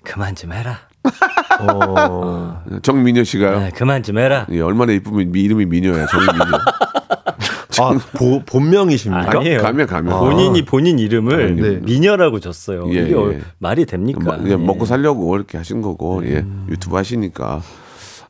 [0.04, 0.80] 그만 좀 해라.
[1.62, 2.62] 어.
[2.82, 3.60] 정민여 씨가요.
[3.60, 4.46] 네, 그만 좀 해라.
[4.52, 6.06] 예, 얼마나 이쁘면 미- 이름이 미녀야.
[6.08, 6.44] 정민여.
[7.82, 9.40] 아, 보, 본명이십니까?
[9.40, 9.62] 아니에요.
[9.62, 10.20] 가면 가면.
[10.20, 11.80] 본인이 본인 이름을 아, 네.
[11.82, 12.88] 미녀라고 줬어요.
[12.90, 13.16] 예, 이게 예.
[13.16, 14.20] 어, 말이 됩니까?
[14.22, 14.66] 뭐, 그냥 예.
[14.66, 16.68] 먹고 살려고 이렇게 하신 거고 예 음.
[16.70, 17.62] 유튜브 하시니까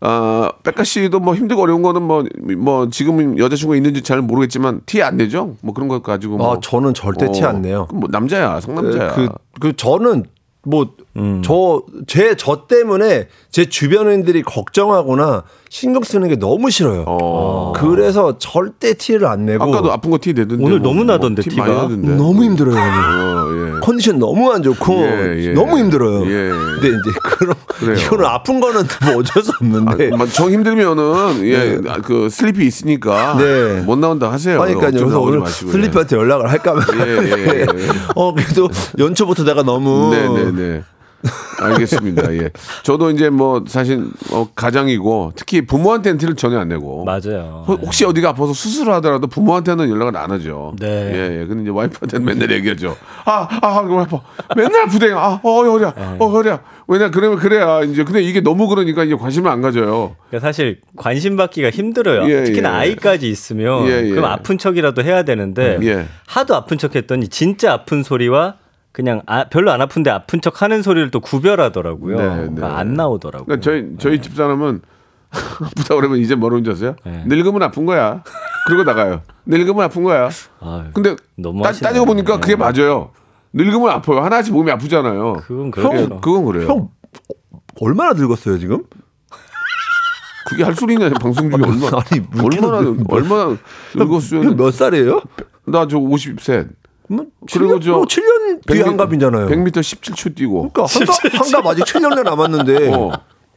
[0.05, 2.23] 아 백가 씨도 뭐 힘들고 어려운 거는 뭐
[2.57, 5.55] 뭐 지금 여자친구 있는지 잘 모르겠지만 티 안 내죠?
[5.61, 6.53] 뭐 그런 거 가지고 뭐.
[6.53, 7.87] 아, 저는 절대 티안 내요.
[7.93, 9.13] 뭐 남자야 상남자야.
[9.13, 9.29] 그,
[9.61, 10.25] 그 저는
[10.65, 17.03] 뭐저제 저 때문에 제 주변인들이 걱정하거나 신경 쓰는 게 너무 싫어요.
[17.07, 17.73] 어.
[17.75, 21.49] 그래서 절대 티를 안 내고 아까도 아픈 거 티 내던데 오늘 뭐, 너무 나던데, 티
[21.49, 21.63] 티가.
[21.65, 22.77] 많이 나던데 너무 힘들어요.
[22.77, 23.79] 어, 예.
[23.81, 25.53] 컨디션 너무 안 좋고 예, 예.
[25.53, 26.27] 너무 힘들어요.
[26.27, 26.51] 예.
[26.79, 27.19] 근데 이제
[27.79, 27.95] 그래요.
[27.97, 30.11] 이거는 아픈 거는 뭐 어쩔 수 없는데.
[30.13, 33.81] 아, 정 힘들면은 예그 슬리피 있으니까 네.
[33.81, 34.59] 못 나온다 하세요.
[34.59, 35.71] 그러니까 여기서 오지 오늘 마시고, 예.
[35.71, 37.65] 슬리피한테 연락을 할까 하면 예, 예, 예, 예.
[38.13, 40.83] 어 그래도 연초부터 내가 너무 네네네.
[41.59, 42.33] 알겠습니다.
[42.35, 42.49] 예.
[42.83, 47.03] 저도 이제 뭐 사실 어, 가장이고 특히 부모한테는 티를 전혀 안 내고.
[47.05, 47.63] 맞아요.
[47.67, 50.73] 혹- 혹시 어디가 아파서 수술을 하더라도 부모한테는 연락을 안 하죠.
[50.79, 50.87] 네.
[50.87, 51.45] 예, 예.
[51.45, 52.95] 근데 이제 와이프한테는 맨날 얘기하죠.
[53.25, 54.21] 아, 아, 그거 아파.
[54.55, 55.17] 맨날 부대요.
[55.17, 55.93] 아, 어, 허리야.
[55.95, 56.15] 네.
[56.19, 56.59] 어, 허리야.
[56.87, 58.03] 왜냐, 그러면 그래야 이제.
[58.03, 60.15] 근데 이게 너무 그러니까 이제 관심을 안 가져요.
[60.27, 62.29] 그러니까 사실 관심 받기가 힘들어요.
[62.29, 62.73] 예, 특히나 예.
[62.79, 64.09] 아이까지 있으면 예, 예.
[64.09, 66.05] 그럼 아픈 척이라도 해야 되는데 예.
[66.27, 68.55] 하도 아픈 척했더니 진짜 아픈 소리와
[68.93, 72.15] 그냥 아, 별로 안 아픈데 아픈 척 하는 소리를 또 구별하더라고요.
[72.17, 72.73] 네, 그러니까 네.
[72.75, 73.45] 안 나오더라고요.
[73.47, 74.81] 그러니까 저희, 저희 집 사람은
[75.33, 76.95] 아프다 그러면 이제 뭐라는 줄 아세요?
[77.03, 77.23] 네.
[77.25, 78.23] 늙으면 아픈 거야.
[78.67, 79.21] 그러고 나가요.
[79.47, 80.29] 늙으면 아픈 거야.
[80.93, 81.71] 근데 너무 따.
[81.71, 82.57] 따지고 보니까 그게 네.
[82.57, 83.09] 맞아요.
[83.51, 84.19] 늙으면 아파요.
[84.21, 85.33] 하나씩 몸이 아프잖아요.
[85.45, 86.21] 그건 예, 그렇죠.
[86.21, 86.67] 그건 그래요.
[86.69, 86.89] 형
[87.81, 88.83] 얼마나 늙었어요 지금?
[90.45, 93.57] 그게 할 소리냐 방송 중에 얼마 아니, 얼마나 늙- 얼마나
[93.95, 94.41] 늙었어요.
[94.43, 95.21] 형몇 살이에요?
[95.65, 96.69] 나 저 50세.
[97.15, 99.47] 뭐 그리고 7년, 저 뭐 7년 뒤에 한갑이잖아요.
[99.47, 100.69] 100m 17초 뛰고.
[100.71, 103.11] 그러니까 한갑, 한갑 아직 7년 남았는데 어.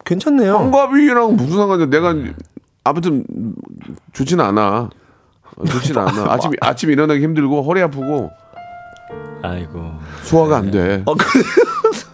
[0.05, 0.57] 괜찮네요.
[0.59, 1.87] 한갑이랑 무슨 상관이야?
[1.87, 2.15] 내가
[2.85, 3.25] 아무튼
[4.13, 4.91] 좋지는 않아.
[5.69, 6.27] 좋지는 않아.
[6.33, 8.31] 아침 아침 일어나기 힘들고 허리 아프고
[9.43, 9.93] 아이고
[10.23, 11.03] 소화가 안 돼.
[11.07, 11.45] 아, 그래.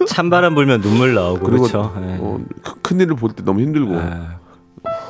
[0.06, 1.92] 찬바람 불면 눈물 나오고 그리고 그렇죠.
[2.02, 2.16] 예.
[2.20, 4.38] 어, 큰- 큰 일을 볼 때 너무 힘들고 아,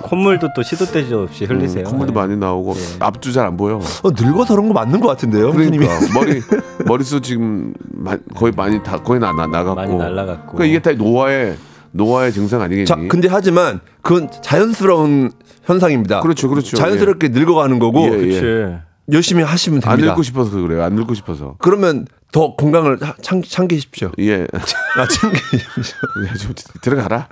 [0.03, 1.85] 콧물도 또 시도 때도 없이 흘리세요.
[1.87, 2.15] 음, 콧물도 예.
[2.15, 3.77] 많이 나오고 앞도 잘안 보여.
[3.77, 5.53] 어, 늙어서 그런 거 맞는 것 같은데요.
[5.53, 5.87] 그러니까.
[6.15, 6.41] 머리
[6.87, 10.53] 머리숱 지금 마- 거의 많이 다 거의 나, 나 나갔고 많이 날라갔고.
[10.57, 11.57] 그러니까 이게 다 노화의
[11.93, 12.87] 노화의 증상 아니겠니?
[12.87, 15.33] 자, 근데 하지만 그건 자연스러운
[15.65, 16.21] 현상입니다.
[16.21, 16.77] 그렇죠, 그렇죠.
[16.77, 18.79] 자연스럽게 늙어가는 거고 예, 예.
[19.12, 20.12] 열심히 하시면 안 됩니다.
[20.12, 20.83] 늙고 싶어서 그래요.
[20.83, 21.57] 안 늙고 싶어서.
[21.59, 24.11] 그러면 더 건강을 하- 창, 챙기십시오.
[24.21, 24.47] 예.
[24.97, 25.97] 아, 챙기십시오.
[26.29, 27.29] 야, 좀 들어가라.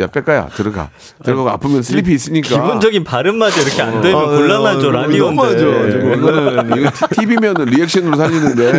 [0.00, 0.90] 야, 백가야, 들어가.
[1.24, 2.48] 들어가고 아프면 슬리피 있으니까.
[2.50, 5.58] 기본적인 발음마저 이렇게 안 되면 어, 곤란하죠 어, 라디오인데.
[5.58, 6.14] 지금.
[6.14, 8.72] 이거는 이거 TV면 리액션으로 살리는데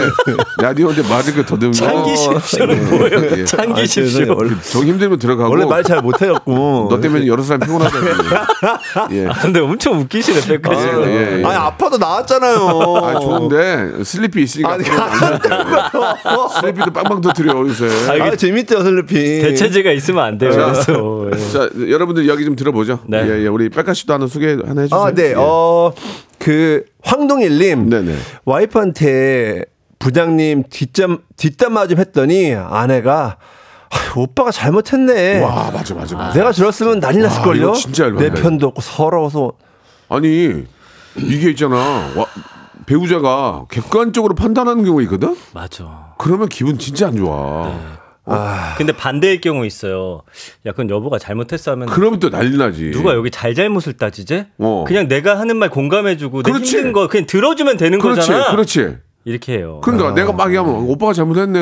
[0.61, 1.73] 라디오인데 말을 그 더듬고.
[1.73, 3.37] 참기십시오는 뭐예요?
[3.37, 3.43] 예.
[3.45, 4.37] 참기십시오.
[4.71, 5.51] 저 힘들면 들어가고.
[5.51, 6.87] 원래 말 잘 못해갖고.
[6.89, 8.05] 너 때문에 여러 사람 피곤하다고.
[9.15, 9.27] 예.
[9.27, 11.01] 아, 근데 엄청 웃기시네 백가 씨가.
[11.01, 11.43] 예, 예, 예.
[11.45, 12.55] 아니, 아파도 나왔잖아요.
[13.03, 14.83] 아, 좋은데 슬리피 있으니까 아니.
[16.61, 17.87] 슬리피도 빵빵 터뜨려 요새.
[18.09, 19.15] 아, 재밌대요, 슬리피.
[19.41, 20.68] 대체제가 있으면 안 돼요.
[20.73, 21.51] 자, 그래서 예.
[21.51, 22.99] 자, 여러분들 이야기 좀 들어보죠.
[23.07, 23.17] 네.
[23.27, 23.47] 예, 예.
[23.47, 24.99] 우리 백가 씨도 하나 소개 하나 해주세요.
[25.01, 25.29] 아, 네.
[25.29, 25.33] 예.
[25.37, 25.93] 어,
[26.37, 27.89] 그, 황동일님.
[27.89, 28.15] 네네.
[28.45, 29.65] 와이프한테
[29.99, 33.37] 부장님 뒷담, 뒷담화 좀 했더니 아내가
[33.91, 35.41] 아휴, 오빠가 잘못했네.
[35.41, 36.37] 와, 맞아, 맞아, 맞아.
[36.37, 37.61] 내가 들었으면 난리 났을 걸요?
[37.69, 38.29] 이거 진짜 열받네.
[38.29, 39.53] 내 편도 없고 서러워서.
[40.09, 40.63] 아니
[41.17, 41.75] 이게 있잖아
[42.15, 42.25] 와,
[42.85, 46.13] 배우자가 객관적으로 판단하는 경우 있거든 맞아.
[46.17, 47.71] 그러면 기분 진짜 안 좋아
[48.77, 50.21] 근데 반대의 경우 있어요.
[50.65, 54.45] 야, 그건 여보가 잘못했어 하면 그러면 또 난리 나지 누가 여기 잘잘못을 따지지?
[54.57, 54.83] 어.
[54.87, 56.77] 그냥 내가 하는 말 공감해주고 내 그렇지.
[56.77, 58.51] 힘든 거 그냥 들어주면 되는 그렇지 거잖아.
[58.51, 59.81] 그렇지 이렇게 해요.
[59.83, 61.59] 그러니까 내가 막 얘기하면 오빠가 잘못했네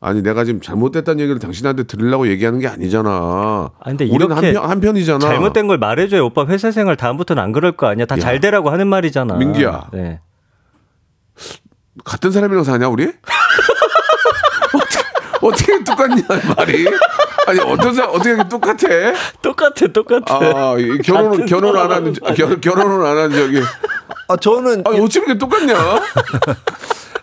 [0.00, 3.10] 아니 내가 지금 잘못됐다는 얘기를 당신한테 들으려고 얘기하는 게 아니잖아.
[3.10, 5.18] 아, 근데 우리는 한편 한편이잖아.
[5.18, 8.06] 잘못된 걸 말해줘야 오빠 회사 생활 다음부터는 안 그럴 거 아니야.
[8.06, 9.34] 다 잘 되라고 하는 말이잖아.
[9.36, 9.88] 민기야.
[9.92, 10.20] 네.
[12.04, 13.10] 같은 사람이랑 사냐 우리?
[15.40, 16.22] 어떻게 똑같냐
[16.56, 16.86] 말이?
[17.46, 18.88] 아니 어떤 사람 어떻게 이렇게 똑같아?
[19.42, 20.38] 똑같아, 똑같아.
[20.74, 23.60] 아이 결혼 결혼 안 하는 결, 결혼을 안 하는 저기
[24.28, 25.74] 아 저는 아니 어찌 이렇게 똑같냐?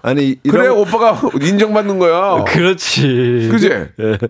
[0.02, 2.44] 아니 이런 그래 오빠가 인정받는 거야.
[2.44, 3.50] 그렇지.
[3.52, 3.70] 그지?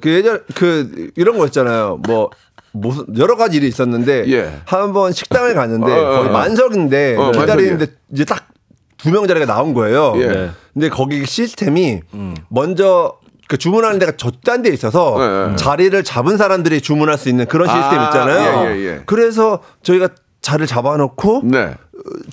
[0.02, 2.00] 그 예전 그 이런 거 있잖아요.
[2.08, 2.30] 뭐
[2.72, 4.60] 무슨 여러 가지 일이 있었는데 예.
[4.66, 6.32] 한번 식당을 갔는데 어, 어, 거의 어.
[6.32, 8.46] 만석인데 어, 기다리는데 이제 딱
[8.98, 10.14] 두 명 자리가 나온 거예요.
[10.18, 10.26] 예.
[10.28, 10.50] 네.
[10.74, 12.00] 근데 거기 시스템이
[12.50, 15.56] 먼저 그 주문하는 데가 저딴 데 있어서 예, 예.
[15.56, 18.70] 자리를 잡은 사람들이 주문할 수 있는 그런 시스템 아, 있잖아요.
[18.70, 19.02] 예, 예, 예.
[19.06, 20.10] 그래서 저희가
[20.42, 21.76] 자리를 잡아놓고 네.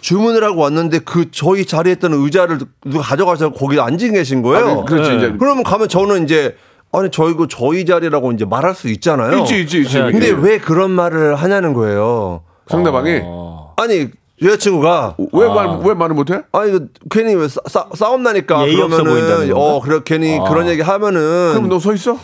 [0.01, 4.81] 주문을 하고 왔는데 그 저희 자리에 있던 의자를 누가 가져가서 거기 앉아 계신 거예요.
[4.81, 6.57] 아, 그렇지 이제 그러면 가면 저는 이제
[6.93, 9.39] 아니 저희 그 저희 자리라고 이제 말할 수 있잖아요.
[9.39, 9.99] 있지 있지 있지.
[9.99, 12.43] 근데 왜 그런 말을 하냐는 거예요.
[12.69, 13.75] 상대방이 어.
[13.79, 16.43] 아니 여자친구가 왜말왜 말을 못해?
[16.53, 19.61] 아니 이거 괜히 왜 싸, 싸, 싸움 나니까 예의 없어 보인다는 그러면은 건가?
[19.61, 22.19] 어 그래 괜히 그런 얘기 하면은 그럼 너 서 있어?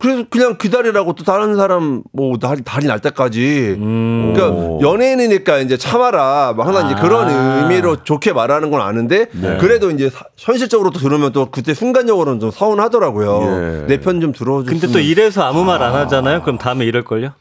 [0.00, 4.32] 그래서 그냥 기다리라고 또 다른 사람 뭐 다리 다리 날 때까지 음.
[4.32, 7.62] 그러니까 연예인이니까 이제 참아라 막 항상 이제 그런 아.
[7.62, 9.56] 의미로 좋게 말하는 건 아는데 네.
[9.58, 13.42] 그래도 이제 사- 현실적으로 또 들으면 또 그때 순간적으로는 좀 서운하더라고요.
[13.42, 13.86] 예.
[13.88, 14.70] 내편 좀 들어줘.
[14.70, 16.42] 근데 또 이래서 아무 말 안 하잖아요.
[16.42, 17.32] 그럼 다음에 이럴 걸요?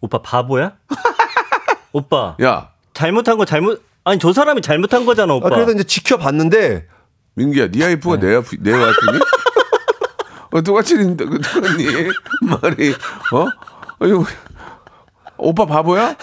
[0.00, 0.72] 오빠 바보야?
[1.92, 5.48] 오빠 야 잘못한 거 잘못 아니 저 사람이 잘못한 거잖아 오빠.
[5.48, 6.86] 아, 그래서 이제 지켜봤는데
[7.34, 9.18] 민기야, 네 와이프가 내 와이프 내 와이프니?
[10.52, 11.84] 어, 똑같이 있는데 그 똑같니?
[12.62, 12.94] 말이
[13.32, 13.46] 어?
[13.98, 14.24] 아니, 왜-
[15.36, 16.16] 오빠 바보야?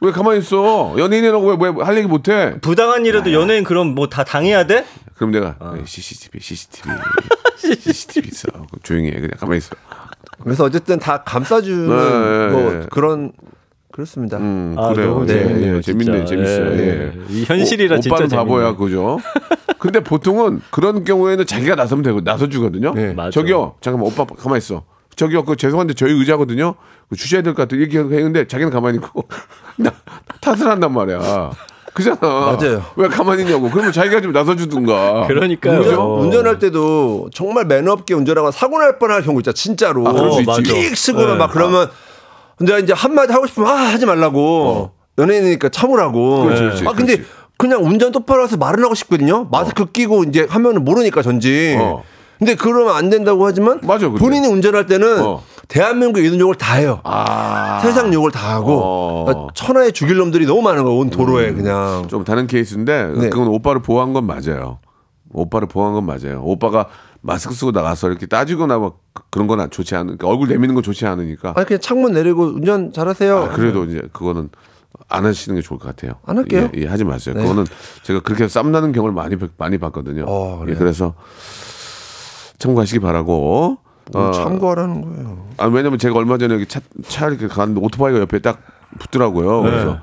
[0.00, 0.94] 왜 가만히 있어?
[0.96, 2.56] 연예인이라고 왜왜할 얘기 못해?
[2.62, 4.86] 부당한 일에도 연예인 그럼 뭐 다 당해야 돼?
[5.16, 6.92] 그럼 내가 CCTV, CCTV,
[7.58, 8.48] CCTV 있어.
[8.82, 9.12] 조용히 해.
[9.14, 9.74] 그냥 가만히 있어.
[10.42, 12.86] 그래서 어쨌든 다 감싸주는 네, 뭐 예.
[12.90, 13.32] 그런
[13.96, 14.36] 그렇습니다.
[14.36, 15.08] 음, 아, 그래요.
[15.14, 16.24] 너무 예, 재밌네요, 예, 재밌네.
[16.26, 16.66] 재밌어요.
[16.74, 17.12] 예, 예.
[17.30, 18.84] 이 현실이라 오, 진짜 오빠는 바보야, 재밌네.
[18.84, 19.18] 그죠?
[19.78, 22.92] 근데 보통은 그런 경우에는 자기가 나서면 되고 나서주거든요.
[22.94, 23.14] 네.
[23.14, 23.30] 맞아.
[23.30, 24.82] 저기요, 잠깐만, 오빠 가만히 있어.
[25.16, 26.74] 저기요, 그 죄송한데 저희 의자거든요.
[27.08, 27.74] 그 주셔야 될 것 같아.
[27.76, 29.24] 이렇게 했는데 자기는 가만히 있고
[29.78, 29.90] 나
[30.42, 31.50] 탓을 한단 말이야.
[31.94, 32.18] 그잖아.
[32.20, 32.82] 맞아요.
[32.96, 33.70] 왜 가만히 있냐고.
[33.70, 35.26] 그러면 자기가 좀 나서주든가.
[35.26, 35.78] 그러니까요.
[35.80, 36.14] 운전, 어.
[36.20, 40.38] 운전할 때도 정말 매너 없게 운전하고 사고 날 뻔할 경우 있잖아 진짜로 아, 그럴 수
[40.50, 40.62] 어, 있지.
[40.70, 41.34] 삑 쓰고는 네.
[41.38, 41.88] 막 그러면
[42.56, 46.44] 근데 이제 한마디 하고 싶으면 아 하지 말라고 연예인이니까 참으라고 어.
[46.44, 47.30] 그렇지, 그렇지, 아 근데 그렇지.
[47.58, 52.02] 그냥 운전 똑바로 해서 말을 하고 싶거든요 마스크 끼고 이제 하면은 모르니까 전지 어.
[52.38, 54.20] 근데 그러면 안 된다고 하지만 맞아, 근데.
[54.20, 55.42] 본인이 운전할 때는 어.
[55.68, 57.80] 대한민국 이런 욕을 다 해요 아.
[57.82, 59.24] 세상 욕을 다 하고 어.
[59.26, 63.30] 그러니까 천하의 죽일 놈들이 너무 많은 거야 온 도로에 그냥 좀 다른 케이스인데 네.
[63.30, 64.78] 그건 오빠를 보호한 건 맞아요.
[65.32, 66.40] 오빠를 보호한 건 맞아요.
[66.44, 66.86] 오빠가
[67.26, 71.06] 마스크 쓰고 나가서 이렇게 따지거나 뭐 그- 그런 건 좋지 않으니까 얼굴 내미는 건 좋지
[71.06, 71.54] 않으니까.
[71.56, 74.48] 아니 그냥 창문 내리고 운전 잘하세요 아, 그래도 이제 그거는
[75.08, 76.14] 안 하시는 게 좋을 것 같아요.
[76.24, 76.70] 안 할게요.
[76.76, 77.34] 예, 예, 하지 마세요.
[77.34, 77.42] 네.
[77.42, 77.64] 그거는
[78.02, 80.24] 제가 그렇게 쌈 나는 경우를 많이 봤- 많이 봤거든요.
[80.26, 80.78] 어, 예, 그래요?
[80.78, 81.14] 그래서
[82.58, 83.78] 참고하시기 바라고.
[84.12, 88.20] 뭘 어, 참고하라는 거예요 아, 왜냐면 제가 얼마 전에 여기 차, 차 이렇게 가는데 오토바이가
[88.20, 88.60] 옆에 딱
[89.00, 89.64] 붙더라고요.
[89.64, 89.70] 네.
[89.70, 89.98] 그래서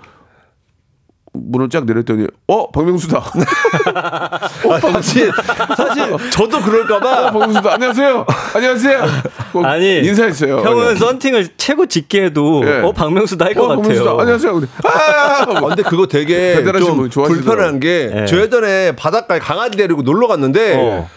[1.34, 3.17] 문을 쫙 내렸더니 어 박명수다.
[3.96, 5.32] 아, 사실
[5.76, 7.74] 사실 저도 어, 그럴까봐 박명수다.
[7.74, 8.26] 안녕하세요.
[8.56, 9.06] 안녕하세요.
[9.52, 10.60] 꼭 아니 인사했어요.
[10.60, 12.82] 형은 썬팅을 최고 짙게 해도 예.
[12.82, 14.04] 어 박명수다 할것 어, 박명수다.
[14.04, 14.19] 같아요.
[14.22, 14.54] 안녕하세요.
[14.54, 15.41] 근데 아!
[15.41, 17.10] 아, 근데 그거 되게 좀.
[17.10, 18.26] 불편한 게 예.
[18.26, 21.10] 저 예전에 바닷가에 강아지 데리고 놀러 갔는데 어.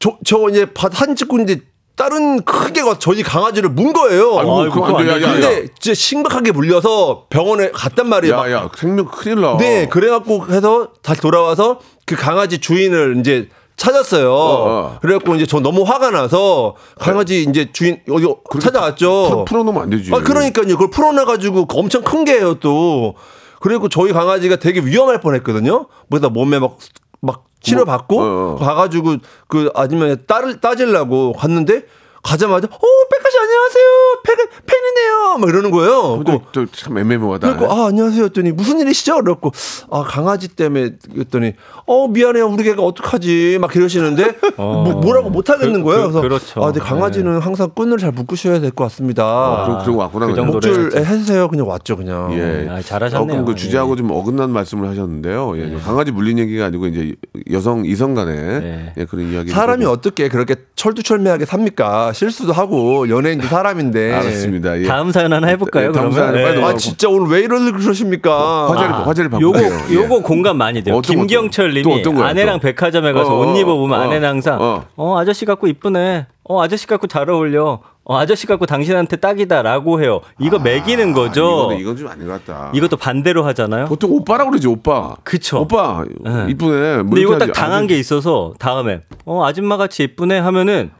[0.00, 1.62] 저, 저 이제 바- 사진 찍고 있는데
[2.00, 4.38] 다른 크게 가 저희 강아지를 문 거예요.
[4.38, 5.10] 아이고, 아이고, 그거 안 돼.
[5.12, 5.32] 야, 야.
[5.32, 8.36] 근데 진짜 심각하게 물려서 병원에 갔단 말이에요.
[8.36, 9.56] 막 야, 야, 생명 큰일 나.
[9.58, 14.32] 네, 그래갖고 해서 다시 돌아와서 그 강아지 주인을 이제 찾았어요.
[14.34, 14.98] 어.
[15.02, 18.26] 그래갖고 이제 저 너무 화가 나서 강아지 이제 주인 어디
[18.60, 19.28] 찾아왔죠.
[19.28, 20.10] 풀- 풀어놓으면 안 되지.
[20.14, 20.66] 아, 그러니까요.
[20.68, 23.14] 그걸 풀어놔가지고 엄청 큰 게예요, 또.
[23.60, 25.86] 그리고 저희 강아지가 되게 위험할 뻔 했거든요.
[26.08, 26.78] 뭐다 몸에 막,
[27.20, 28.56] 막 치료받고 뭐, 어, 어.
[28.56, 31.84] 가가지고 그 아줌마 딸을 따지려고 갔는데
[32.22, 32.78] 가자마자 어,
[33.10, 33.84] 백가씨 안녕하세요.
[34.24, 35.38] 팬, 팬이네요.
[35.38, 36.22] 막 이러는 거예요.
[36.52, 37.56] 또참 애매모하다.
[37.56, 39.14] 그래고 아 안녕하세요 했더니 무슨 일이시죠?
[39.22, 39.52] 그래갖고
[39.90, 41.54] 아 강아지 때문에 그랬더니
[41.86, 46.08] 어 미안해요 우리 개가 어떡하지 막 이러시는데 뭐, 뭐라고 못 하겠는 그- 거예요.
[46.10, 46.60] 그- 그래서 그렇죠.
[46.62, 49.24] 아 근데 강아지는 항상 끈을 잘 묶으셔야 될 것 같습니다.
[49.24, 50.26] 어, 그러- 그러고 왔구나.
[50.26, 52.32] 그 목줄 해주세요 그냥 왔죠 그냥.
[52.34, 52.68] 예.
[52.70, 53.28] 아, 잘하셨네요.
[53.28, 53.54] 조금 그 예.
[53.56, 55.56] 주제하고 좀 어긋난 말씀을 하셨는데요.
[55.58, 55.76] 예.
[55.82, 57.14] 강아지 물린 얘기가 아니고 이제
[57.50, 58.92] 여성 이성 간에 네.
[58.98, 59.50] 예, 그런 이야기.
[59.50, 62.09] 사람이 어떻게 그렇게 철두철미하게 삽니까?
[62.12, 64.12] 실수도 하고 연예인도 사람인데.
[64.14, 64.80] 알았습니다.
[64.80, 64.84] 예.
[64.86, 65.88] 다음 사연 하나 해볼까요?
[65.88, 66.54] 네, 다음 그러면 사연 네.
[66.54, 66.72] 넘어가.
[66.72, 68.68] 아 진짜 오늘 왜 이러는 그러십니까?
[68.70, 69.80] 화제를 아, 화제를 요거 바꾸세요.
[69.90, 69.94] 예.
[69.94, 70.96] 요거 공감 많이 돼요.
[70.96, 71.82] 어떤 김경철 것도?
[71.82, 72.62] 또 님이 어떤 거야, 아내랑 또?
[72.62, 74.84] 백화점에 가서 어, 옷 입어보면 어, 아내는 항상 어.
[74.96, 75.18] 어.
[75.18, 76.26] 아저씨 같고 이쁘네.
[76.44, 77.80] 어 아저씨 갖고 잘 어울려.
[78.02, 80.20] 어 아저씨 갖고 당신한테 딱이다라고 해요.
[80.40, 81.44] 이거 매기는 거죠.
[81.44, 82.70] 아, 이거는 이건 좀 아닌 것 같다.
[82.74, 83.84] 이것도 반대로 하잖아요.
[83.84, 85.14] 보통 오빠라고 그러지 오빠.
[85.22, 85.60] 그쵸.
[85.60, 86.46] 오빠 네.
[86.48, 86.96] 이쁘네.
[87.02, 87.52] 뭐 근데 이거 딱 하지.
[87.52, 90.90] 당한 아주- 게 있어서 다음에 어 아줌마 같이 예쁘네 하면은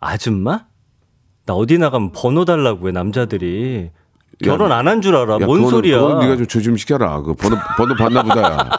[0.00, 0.64] 아줌마?
[1.46, 3.90] 나 어디 나가면 번호 달라고 해 남자들이
[4.44, 5.34] 결혼 안 한 줄 알아.
[5.40, 5.98] 야, 뭔 그거는- 소리야?
[6.00, 7.22] 그건 네가 좀 조심 시켜라.
[7.22, 8.70] 그 번호 번호 받나 보다야.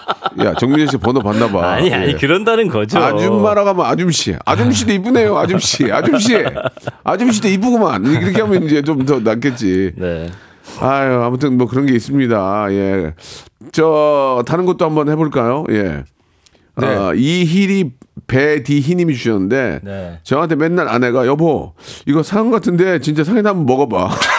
[0.45, 1.71] 야 정민재 씨 번호 받나 봐.
[1.71, 2.13] 아니 아니 예.
[2.13, 2.99] 그런다는 거죠.
[2.99, 4.35] 아줌마라고 하면 아줌씨.
[4.45, 5.35] 아줌씨도 이쁘네요.
[5.37, 5.91] 아줌씨.
[5.91, 6.43] 아줌씨.
[7.03, 8.05] 아줌씨도 이쁘구만.
[8.05, 9.93] 이렇게 하면 이제 좀 더 낫겠지.
[9.95, 10.29] 네.
[10.81, 12.67] 아유, 아무튼 뭐 그런 게 있습니다.
[12.71, 13.13] 예.
[13.71, 15.63] 저, 다른 것도 한번 해볼까요?
[15.71, 16.03] 예.
[16.75, 16.85] 네.
[16.87, 17.93] 어, 이희리
[18.25, 20.19] 배디희님이 주셨는데, 네.
[20.23, 21.73] 저한테 맨날 아내가, 여보,
[22.05, 24.09] 이거 상한 같은데 진짜 상해나 한번 먹어봐.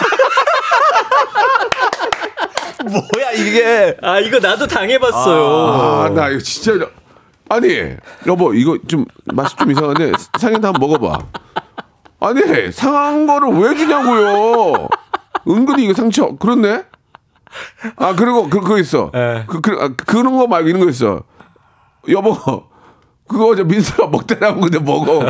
[2.89, 3.95] 뭐야 이게?
[4.01, 5.67] 아 이거 나도 당해봤어요.
[5.67, 6.89] 아, 나 이거 진짜.
[7.49, 7.95] 아니,
[8.27, 11.19] 여보, 이거 좀 맛이 좀 이상한데 상해나 한번 먹어봐.
[12.21, 14.87] 아니, 상한 거를 왜 주냐고요?
[15.47, 16.83] 은근히 이거 상처, 그렇네?
[17.95, 19.11] 아, 그리고 그, 그거 있어.
[19.15, 19.45] 예.
[19.47, 21.23] 그, 그, 아, 그런 거 말고 이런 거 있어.
[22.09, 22.35] 여보,
[23.29, 25.21] 그거 저 민서가 먹다 남은 건데 먹어.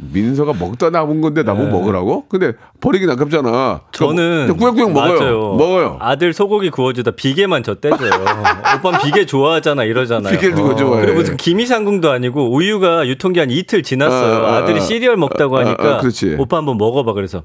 [0.00, 2.26] 민서가 먹다 남은 건데 나보고 먹으라고?
[2.28, 3.82] 근데 버리긴 아깝잖아.
[3.92, 5.18] 저는 꾸역꾸역 먹어요.
[5.18, 5.54] 맞아요.
[5.54, 5.96] 먹어요.
[6.00, 8.10] 아들 소고기 구워주다 비계만 젖대줘요.
[8.78, 10.32] 오빠 비계 좋아하잖아 이러잖아요.
[10.32, 11.02] 비계를 누가 좋아해?
[11.02, 14.46] 그리고 무슨 김이상궁도 아니고 우유가 유통기한 이틀 지났어요.
[14.46, 14.80] 아, 아, 아 들이 아.
[14.80, 16.02] 시리얼 먹다고 아, 하니까 아.
[16.38, 17.42] 오빠 한번 먹어봐 그래서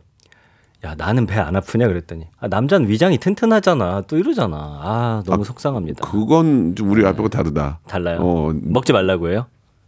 [0.85, 4.57] 야 나는 배 안 아프냐 그랬더니 아, 남자는 위장이 튼튼하잖아 또 이러잖아.
[4.57, 6.05] 아 너무 속상합니다.
[6.07, 7.79] 그건 좀 우리 앞하고 다르다.
[7.87, 8.17] 달라요.
[8.21, 9.45] 어, 먹지 말라고 해요?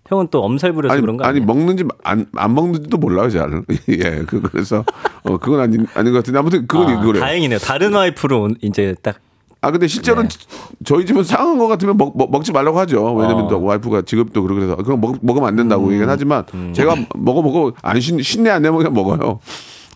[0.08, 1.46] 형은 또 엄살 부려서 아니, 그런 거 아니 아니에요?
[1.48, 3.64] 먹는지 안, 안 먹는지도 몰라요, 잘.
[3.90, 4.86] 예, 그, 그래서
[5.24, 7.20] 어, 그건 아닌 아닌 것 같은데 아무튼 그건 아, 그래.
[7.20, 7.60] 다행이네요.
[7.60, 9.18] 다른 와이프로 온- 이제 딱
[9.62, 10.30] 아 근데 실제로 는
[10.84, 13.16] 저희 집은 상한 거 같으면 먹, 먹, 지 말라고 하죠.
[13.16, 13.48] 왜냐면 어.
[13.48, 15.90] 또 와이프가 직업도 그러고 그래서 그거 먹, 먹으면 안 된다고 음.
[15.94, 19.40] 얘기는 하지만 제가 먹어보고 안 신, 신내 안 내면 그냥 먹어요.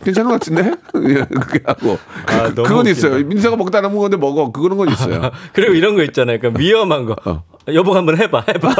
[0.04, 0.72] 괜찮은 것 같은데?
[1.08, 1.98] 예, 그렇게 하고.
[2.26, 2.90] 아, 그, 웃긴다.
[2.90, 3.24] 있어요.
[3.26, 4.50] 민서가 먹다 남은 건데 먹어.
[4.52, 5.30] 그거는 건 있어요.
[5.52, 6.38] 그리고 이런 거 있잖아요.
[6.38, 7.16] 그러니까 위험한 거.
[7.26, 7.44] 어.
[7.72, 8.74] 여보가 한번 해봐, 해봐.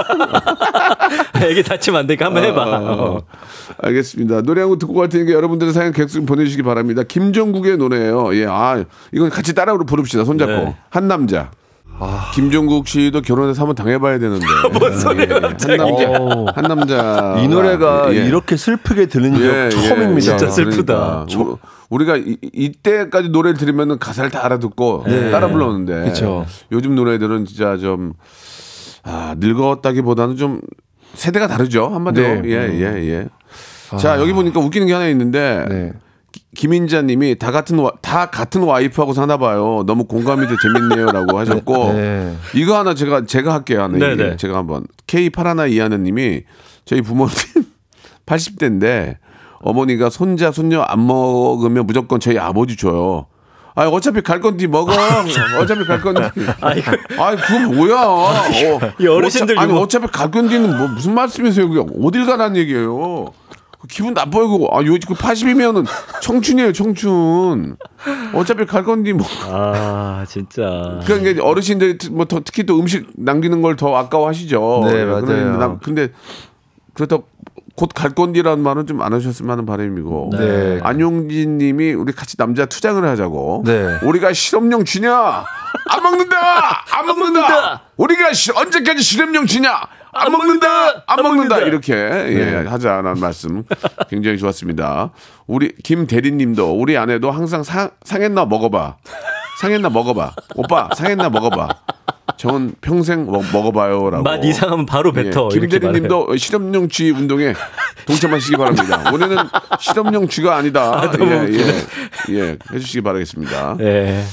[1.44, 2.62] 애기 다치면 안 되니까 한번 해봐.
[2.62, 3.22] 어, 어.
[3.82, 4.42] 알겠습니다.
[4.42, 7.02] 노래 한 곡 듣고 갈 테니까 여러분들의 사연 계속 보내주시기 바랍니다.
[7.02, 8.34] 김종국의 노래예요.
[8.36, 10.24] 예, 아 이건 같이 따라 부릅시다.
[10.24, 10.76] 손잡고 네.
[10.90, 11.50] 한 남자.
[12.34, 14.44] 김종국 씨도 결혼해서 한번 당해봐야 되는데.
[14.78, 16.52] 뭔 소리예요, 한 남자.
[16.54, 17.36] 한 남 자.
[17.40, 18.24] 이 노래가 예.
[18.26, 20.16] 이렇게 슬프게 들은 적 예, 처음입니다.
[20.16, 21.26] 예, 진짜 슬프다.
[21.28, 21.50] 그러니까.
[21.52, 21.58] 우-
[21.90, 26.46] 우리가 이, 이때까지 노래를 들으면 가사를 다 알아듣고 따라 불렀는데 그쵸.
[26.70, 28.12] 요즘 노래들은 진짜 좀
[29.02, 30.60] 아, 늙었다기보다는 좀
[31.14, 32.48] 세대가 다르죠 한마디로 네.
[32.48, 33.28] 예예 예,
[33.98, 35.92] 자 여기 보니까 웃기는 게 하나 있는데 네.
[36.54, 41.92] 기- 김인자님이 다 같은 와, 다 같은 와이프하고 사나 봐요 너무 공감이 돼 재밌네요라고 하셨고
[41.94, 42.36] 네.
[42.54, 44.16] 이거 하나 제가 제가 할게요 하나 네.
[44.16, 44.36] 네.
[44.36, 46.42] 제가 한번 K 파라나 이하느님이
[46.84, 47.34] 저희 부모님
[48.26, 49.16] 80대인데
[49.60, 53.26] 어머니가 손자 손녀 안 먹으면 무조건 저희 아버지 줘요.
[53.74, 54.90] 아 어차피 갈 건디 먹어.
[55.60, 56.22] 어차피 갈 건디.
[56.62, 57.94] 아이 그건 뭐야?
[58.06, 58.32] 어,
[58.98, 59.72] 이 어르신들 어차, 아니.
[59.78, 61.68] 어차피 갈 건디는 뭐 무슨 말씀이세요?
[61.68, 63.32] 그게 어딜 가라는 얘기예요.
[63.80, 64.68] 그 기분 나빠요 그거.
[64.72, 65.86] 아 요즘 그 80이면은
[66.20, 67.76] 청춘이에요 청춘.
[68.34, 69.26] 어차피 갈 건디 뭐.
[69.48, 71.00] 아, 진짜.
[71.06, 71.42] 그러니까
[71.98, 74.82] 특- 뭐 더, 특히 또 음식 남기는 걸 더 아까워하시죠.
[74.84, 75.24] 네, 예, 맞아요.
[75.24, 76.08] 그런데 나- 근데
[76.94, 77.24] 그렇다고
[77.76, 80.30] 곧갈 건디라는 말은 좀 안 하셨으면 하는 바람이고.
[80.38, 80.80] 네.
[80.82, 83.62] 안용진 님이 우리 같이 남자 투장을 하자고.
[83.64, 83.96] 네.
[84.02, 85.14] 우리가 실험용 쥐냐?
[85.88, 86.36] 안 먹는다!
[86.92, 87.82] 안 먹는다!
[87.96, 89.80] 우리가 시- 언제까지 실험용 쥐냐?
[90.12, 91.04] 안 먹는다!
[91.06, 91.58] 안 먹는다!
[91.58, 93.64] 이렇게 예, 하자라는 말씀
[94.08, 95.10] 굉장히 좋았습니다.
[95.46, 98.96] 우리 김 대리님도 우리 아내도 항상 상, 상했나 먹어봐.
[99.60, 100.34] 상했나 먹어봐.
[100.56, 101.68] 오빠 상했나 먹어봐.
[102.36, 104.22] 저는 평생 먹, 먹어봐요라고.
[104.24, 105.50] 맛 이상하면 바로 뱉어.
[105.52, 105.58] 예.
[105.58, 107.52] 김대리님도 실험용 쥐 운동에
[108.06, 109.10] 동참하시기 바랍니다.
[109.12, 109.36] 우리는
[109.78, 111.10] 실험용 쥐가 아니다.
[111.10, 111.72] 너무 예, 웃기네.
[112.30, 113.76] 예, 예, 해주시기 바라겠습니다.
[113.80, 114.24] 예.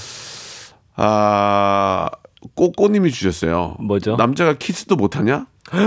[0.96, 2.10] 아,
[2.56, 3.76] 꼬꼬님이 주셨어요.
[3.80, 4.16] 뭐죠?
[4.16, 5.46] 남자가 키스도 못하냐?
[5.72, 5.78] 아,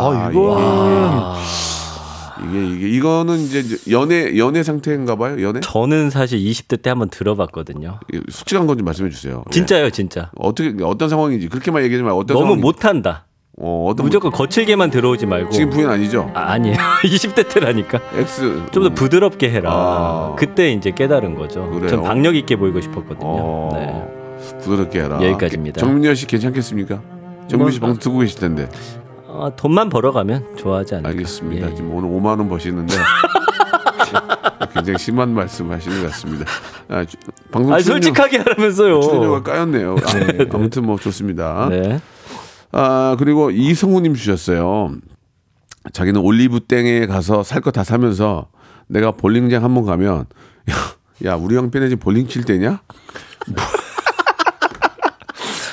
[0.00, 1.32] 아, 이거는
[2.50, 5.40] 이게, 이게, 이게, 이거는 이제 연애, 연애 상태인가 봐요?
[5.42, 5.60] 연애?
[5.60, 8.00] 저는 사실 20대 때 한번 들어봤거든요.
[8.30, 9.44] 솔직한 건 좀 말씀해 주세요.
[9.46, 9.50] 예.
[9.50, 10.30] 진짜요, 진짜.
[10.36, 12.62] 어떻게, 어떤 상황인지, 그렇게만 얘기하지 말고 어떤 너무 상황인지.
[12.62, 13.26] 못한다.
[13.60, 15.50] 어, 무조건 거칠게만 들어오지 말고.
[15.50, 16.30] 지금 부인 아니죠?
[16.34, 16.76] 아, 아니에요.
[17.04, 18.00] 20대 때라니까.
[18.16, 18.62] X.
[18.72, 19.70] 좀더 부드럽게 해라.
[19.72, 20.34] 아.
[20.38, 21.68] 그때 이제 깨달은 거죠.
[21.70, 21.88] 그래요?
[21.90, 23.20] 전 박력 있게 보이고 싶었거든요.
[23.28, 24.21] 어, 네.
[24.62, 25.16] 부드럽게 해라.
[25.22, 25.80] 여기까지입니다.
[25.80, 27.00] 정민현 씨 괜찮겠습니까?
[27.48, 28.68] 정민현 씨 뭐, 방송 듣고 계실 텐데.
[29.26, 31.08] 어, 돈만 벌어가면 좋아하지 않을까.
[31.10, 31.70] 알겠습니다.
[31.70, 31.74] 예.
[31.74, 32.94] 지금 오늘 5만 원 버시는데
[34.74, 36.44] 굉장히 심한 말씀 하시는 것 같습니다.
[36.88, 37.16] 아, 주-
[37.50, 39.00] 방송 아, 출연료- 솔직하게 하라면서요.
[39.00, 39.96] 출연료가 까였네요.
[39.96, 41.68] 아, 아무튼 뭐 좋습니다.
[41.70, 42.00] 네.
[42.72, 44.94] 아 그리고 이성우님 주셨어요.
[45.92, 48.48] 자기는 올리브 땡에 가서 살 거 다 사면서
[48.86, 50.26] 내가 볼링장 한 번 가면
[50.70, 50.74] 야,
[51.32, 52.80] 야 우리 형편에 지금 볼링 칠 때냐?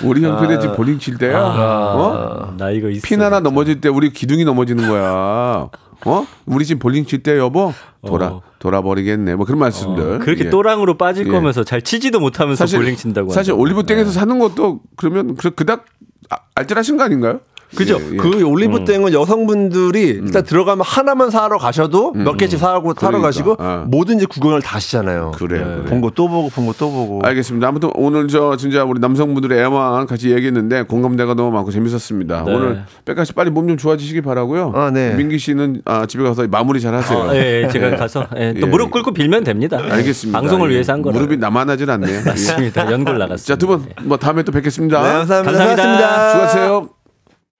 [0.04, 1.40] 우리 형편에 지금 볼링 칠 때야?
[1.44, 2.54] 어?
[2.58, 3.02] 나 이거 있어.
[3.06, 5.70] 핀 하나 넘어질 때 우리 기둥이 넘어지는 거야.
[6.06, 6.26] 어?
[6.46, 7.74] 우리 지금 볼링 칠 때 여보
[8.06, 8.42] 돌아 어.
[8.60, 9.36] 돌아버리겠네.
[9.36, 10.20] 뭐 그런 말씀들.
[10.20, 10.50] 그렇게 예.
[10.50, 11.32] 또랑으로 빠질 예.
[11.32, 13.32] 거면서 잘 치지도 못하면서 볼링 친다고.
[13.32, 13.54] 사실.
[13.54, 15.86] 올리브 땡에서 사는 것도 그러면 그- 그닥
[16.30, 17.42] 아- 알뜰하신 거 아닌가요?
[17.76, 17.98] 그죠?
[18.02, 18.18] 예, 예.
[18.18, 23.56] 그 올리브 땡은 여성분들이 일단 들어가면 하나만 사러 가셔도 몇 개씩 사고 사러 그러니까, 가시고
[23.60, 23.86] 어.
[23.88, 25.32] 뭐든지 구경을 다 하시잖아요.
[25.38, 25.84] 그래요, 그래요.
[25.86, 27.22] 본거 또 보고 본 거 또 보고.
[27.24, 27.68] 알겠습니다.
[27.68, 32.44] 아무튼 오늘 저 진짜 우리 남성분들의 애만 같이 얘기했는데 공감대가 너무 많고 재밌었습니다.
[32.46, 32.54] 네.
[32.56, 34.72] 오늘 백가 씨 빨리 몸 좀 좋아지시기 바라고요.
[34.76, 35.14] 아, 네.
[35.14, 37.22] 민기 씨는 아, 집에 가서 마무리 잘 하세요.
[37.30, 38.66] 아, 예, 예, 제가 가서 예, 또 예.
[38.66, 39.78] 무릎 꿇고 빌면 됩니다.
[39.92, 40.40] 알겠습니다.
[40.40, 40.74] 방송을 예.
[40.74, 41.14] 위해서 한 거라.
[41.16, 42.20] 무릎이 나만하진 않네요.
[42.20, 42.24] 예.
[42.24, 42.92] 맞습니다.
[42.92, 43.46] 연골 나갔습니다.
[43.46, 45.02] 자, 두 분 뭐 다음에 또 뵙겠습니다.
[45.04, 45.66] 네, 감사합니다.
[45.66, 46.32] 감사합니다.
[46.32, 46.90] 수고하세요.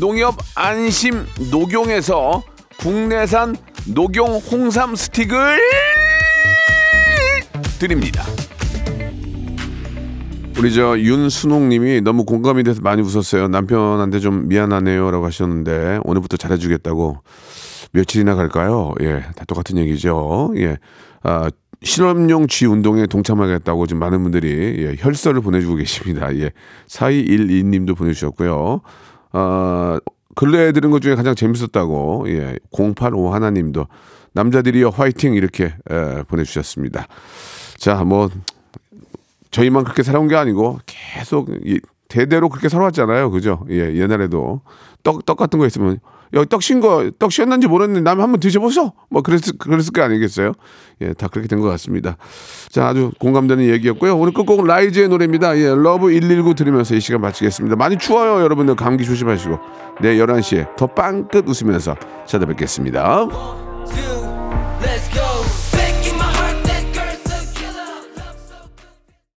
[0.00, 2.42] 농협 안심 녹용에서
[2.78, 3.56] 국내산
[3.94, 5.58] 녹용 홍삼 스틱을
[7.78, 8.22] 드립니다.
[10.58, 13.48] 우리 저 윤순옥님이 너무 공감이 돼서 많이 웃었어요.
[13.48, 17.18] 남편한테 좀 미안하네요라고 하셨는데 오늘부터 잘해주겠다고
[17.92, 18.92] 며칠이나 갈까요?
[19.00, 20.52] 예, 다 똑같은 얘기죠.
[20.56, 20.78] 예,
[21.22, 21.50] 아,
[21.82, 26.34] 실험용 쥐 운동에 동참하겠다고 지금 많은 분들이 예, 혈서를 보내주고 계십니다.
[26.36, 26.50] 예,
[26.88, 28.80] 4212님도 보내주셨고요.
[29.32, 30.00] 아,
[30.34, 33.86] 근래에 들은 것 중에 가장 재밌었다고 예, 085 하나님도
[34.32, 37.06] 남자들이여 화이팅 이렇게 에, 보내주셨습니다.
[37.76, 38.30] 자, 뭐
[39.50, 43.30] 저희만 그렇게 살아온 게 아니고 계속 이, 대대로 그렇게 살아왔잖아요.
[43.30, 43.64] 그죠?
[43.70, 44.60] 예, 옛날에도
[45.02, 45.98] 떡, 떡 같은 거 있으면
[46.48, 48.92] 떡신 거, 떡 씌었는지 모르는데 남이 한번 드셔보소?
[49.10, 50.52] 뭐 그랬을, 그랬을 거 아니겠어요?
[51.02, 52.16] 예, 다 그렇게 된 것 같습니다.
[52.70, 54.16] 자, 아주 공감되는 얘기였고요.
[54.16, 55.58] 오늘 끝곡은 라이즈의 노래입니다.
[55.58, 57.76] 예, Love 119 들으면서 이 시간 마치겠습니다.
[57.76, 58.76] 많이 추워요, 여러분들.
[58.76, 59.58] 감기 조심하시고.
[60.00, 63.26] 내일 11시에 더 빵끝 웃으면서 찾아뵙겠습니다.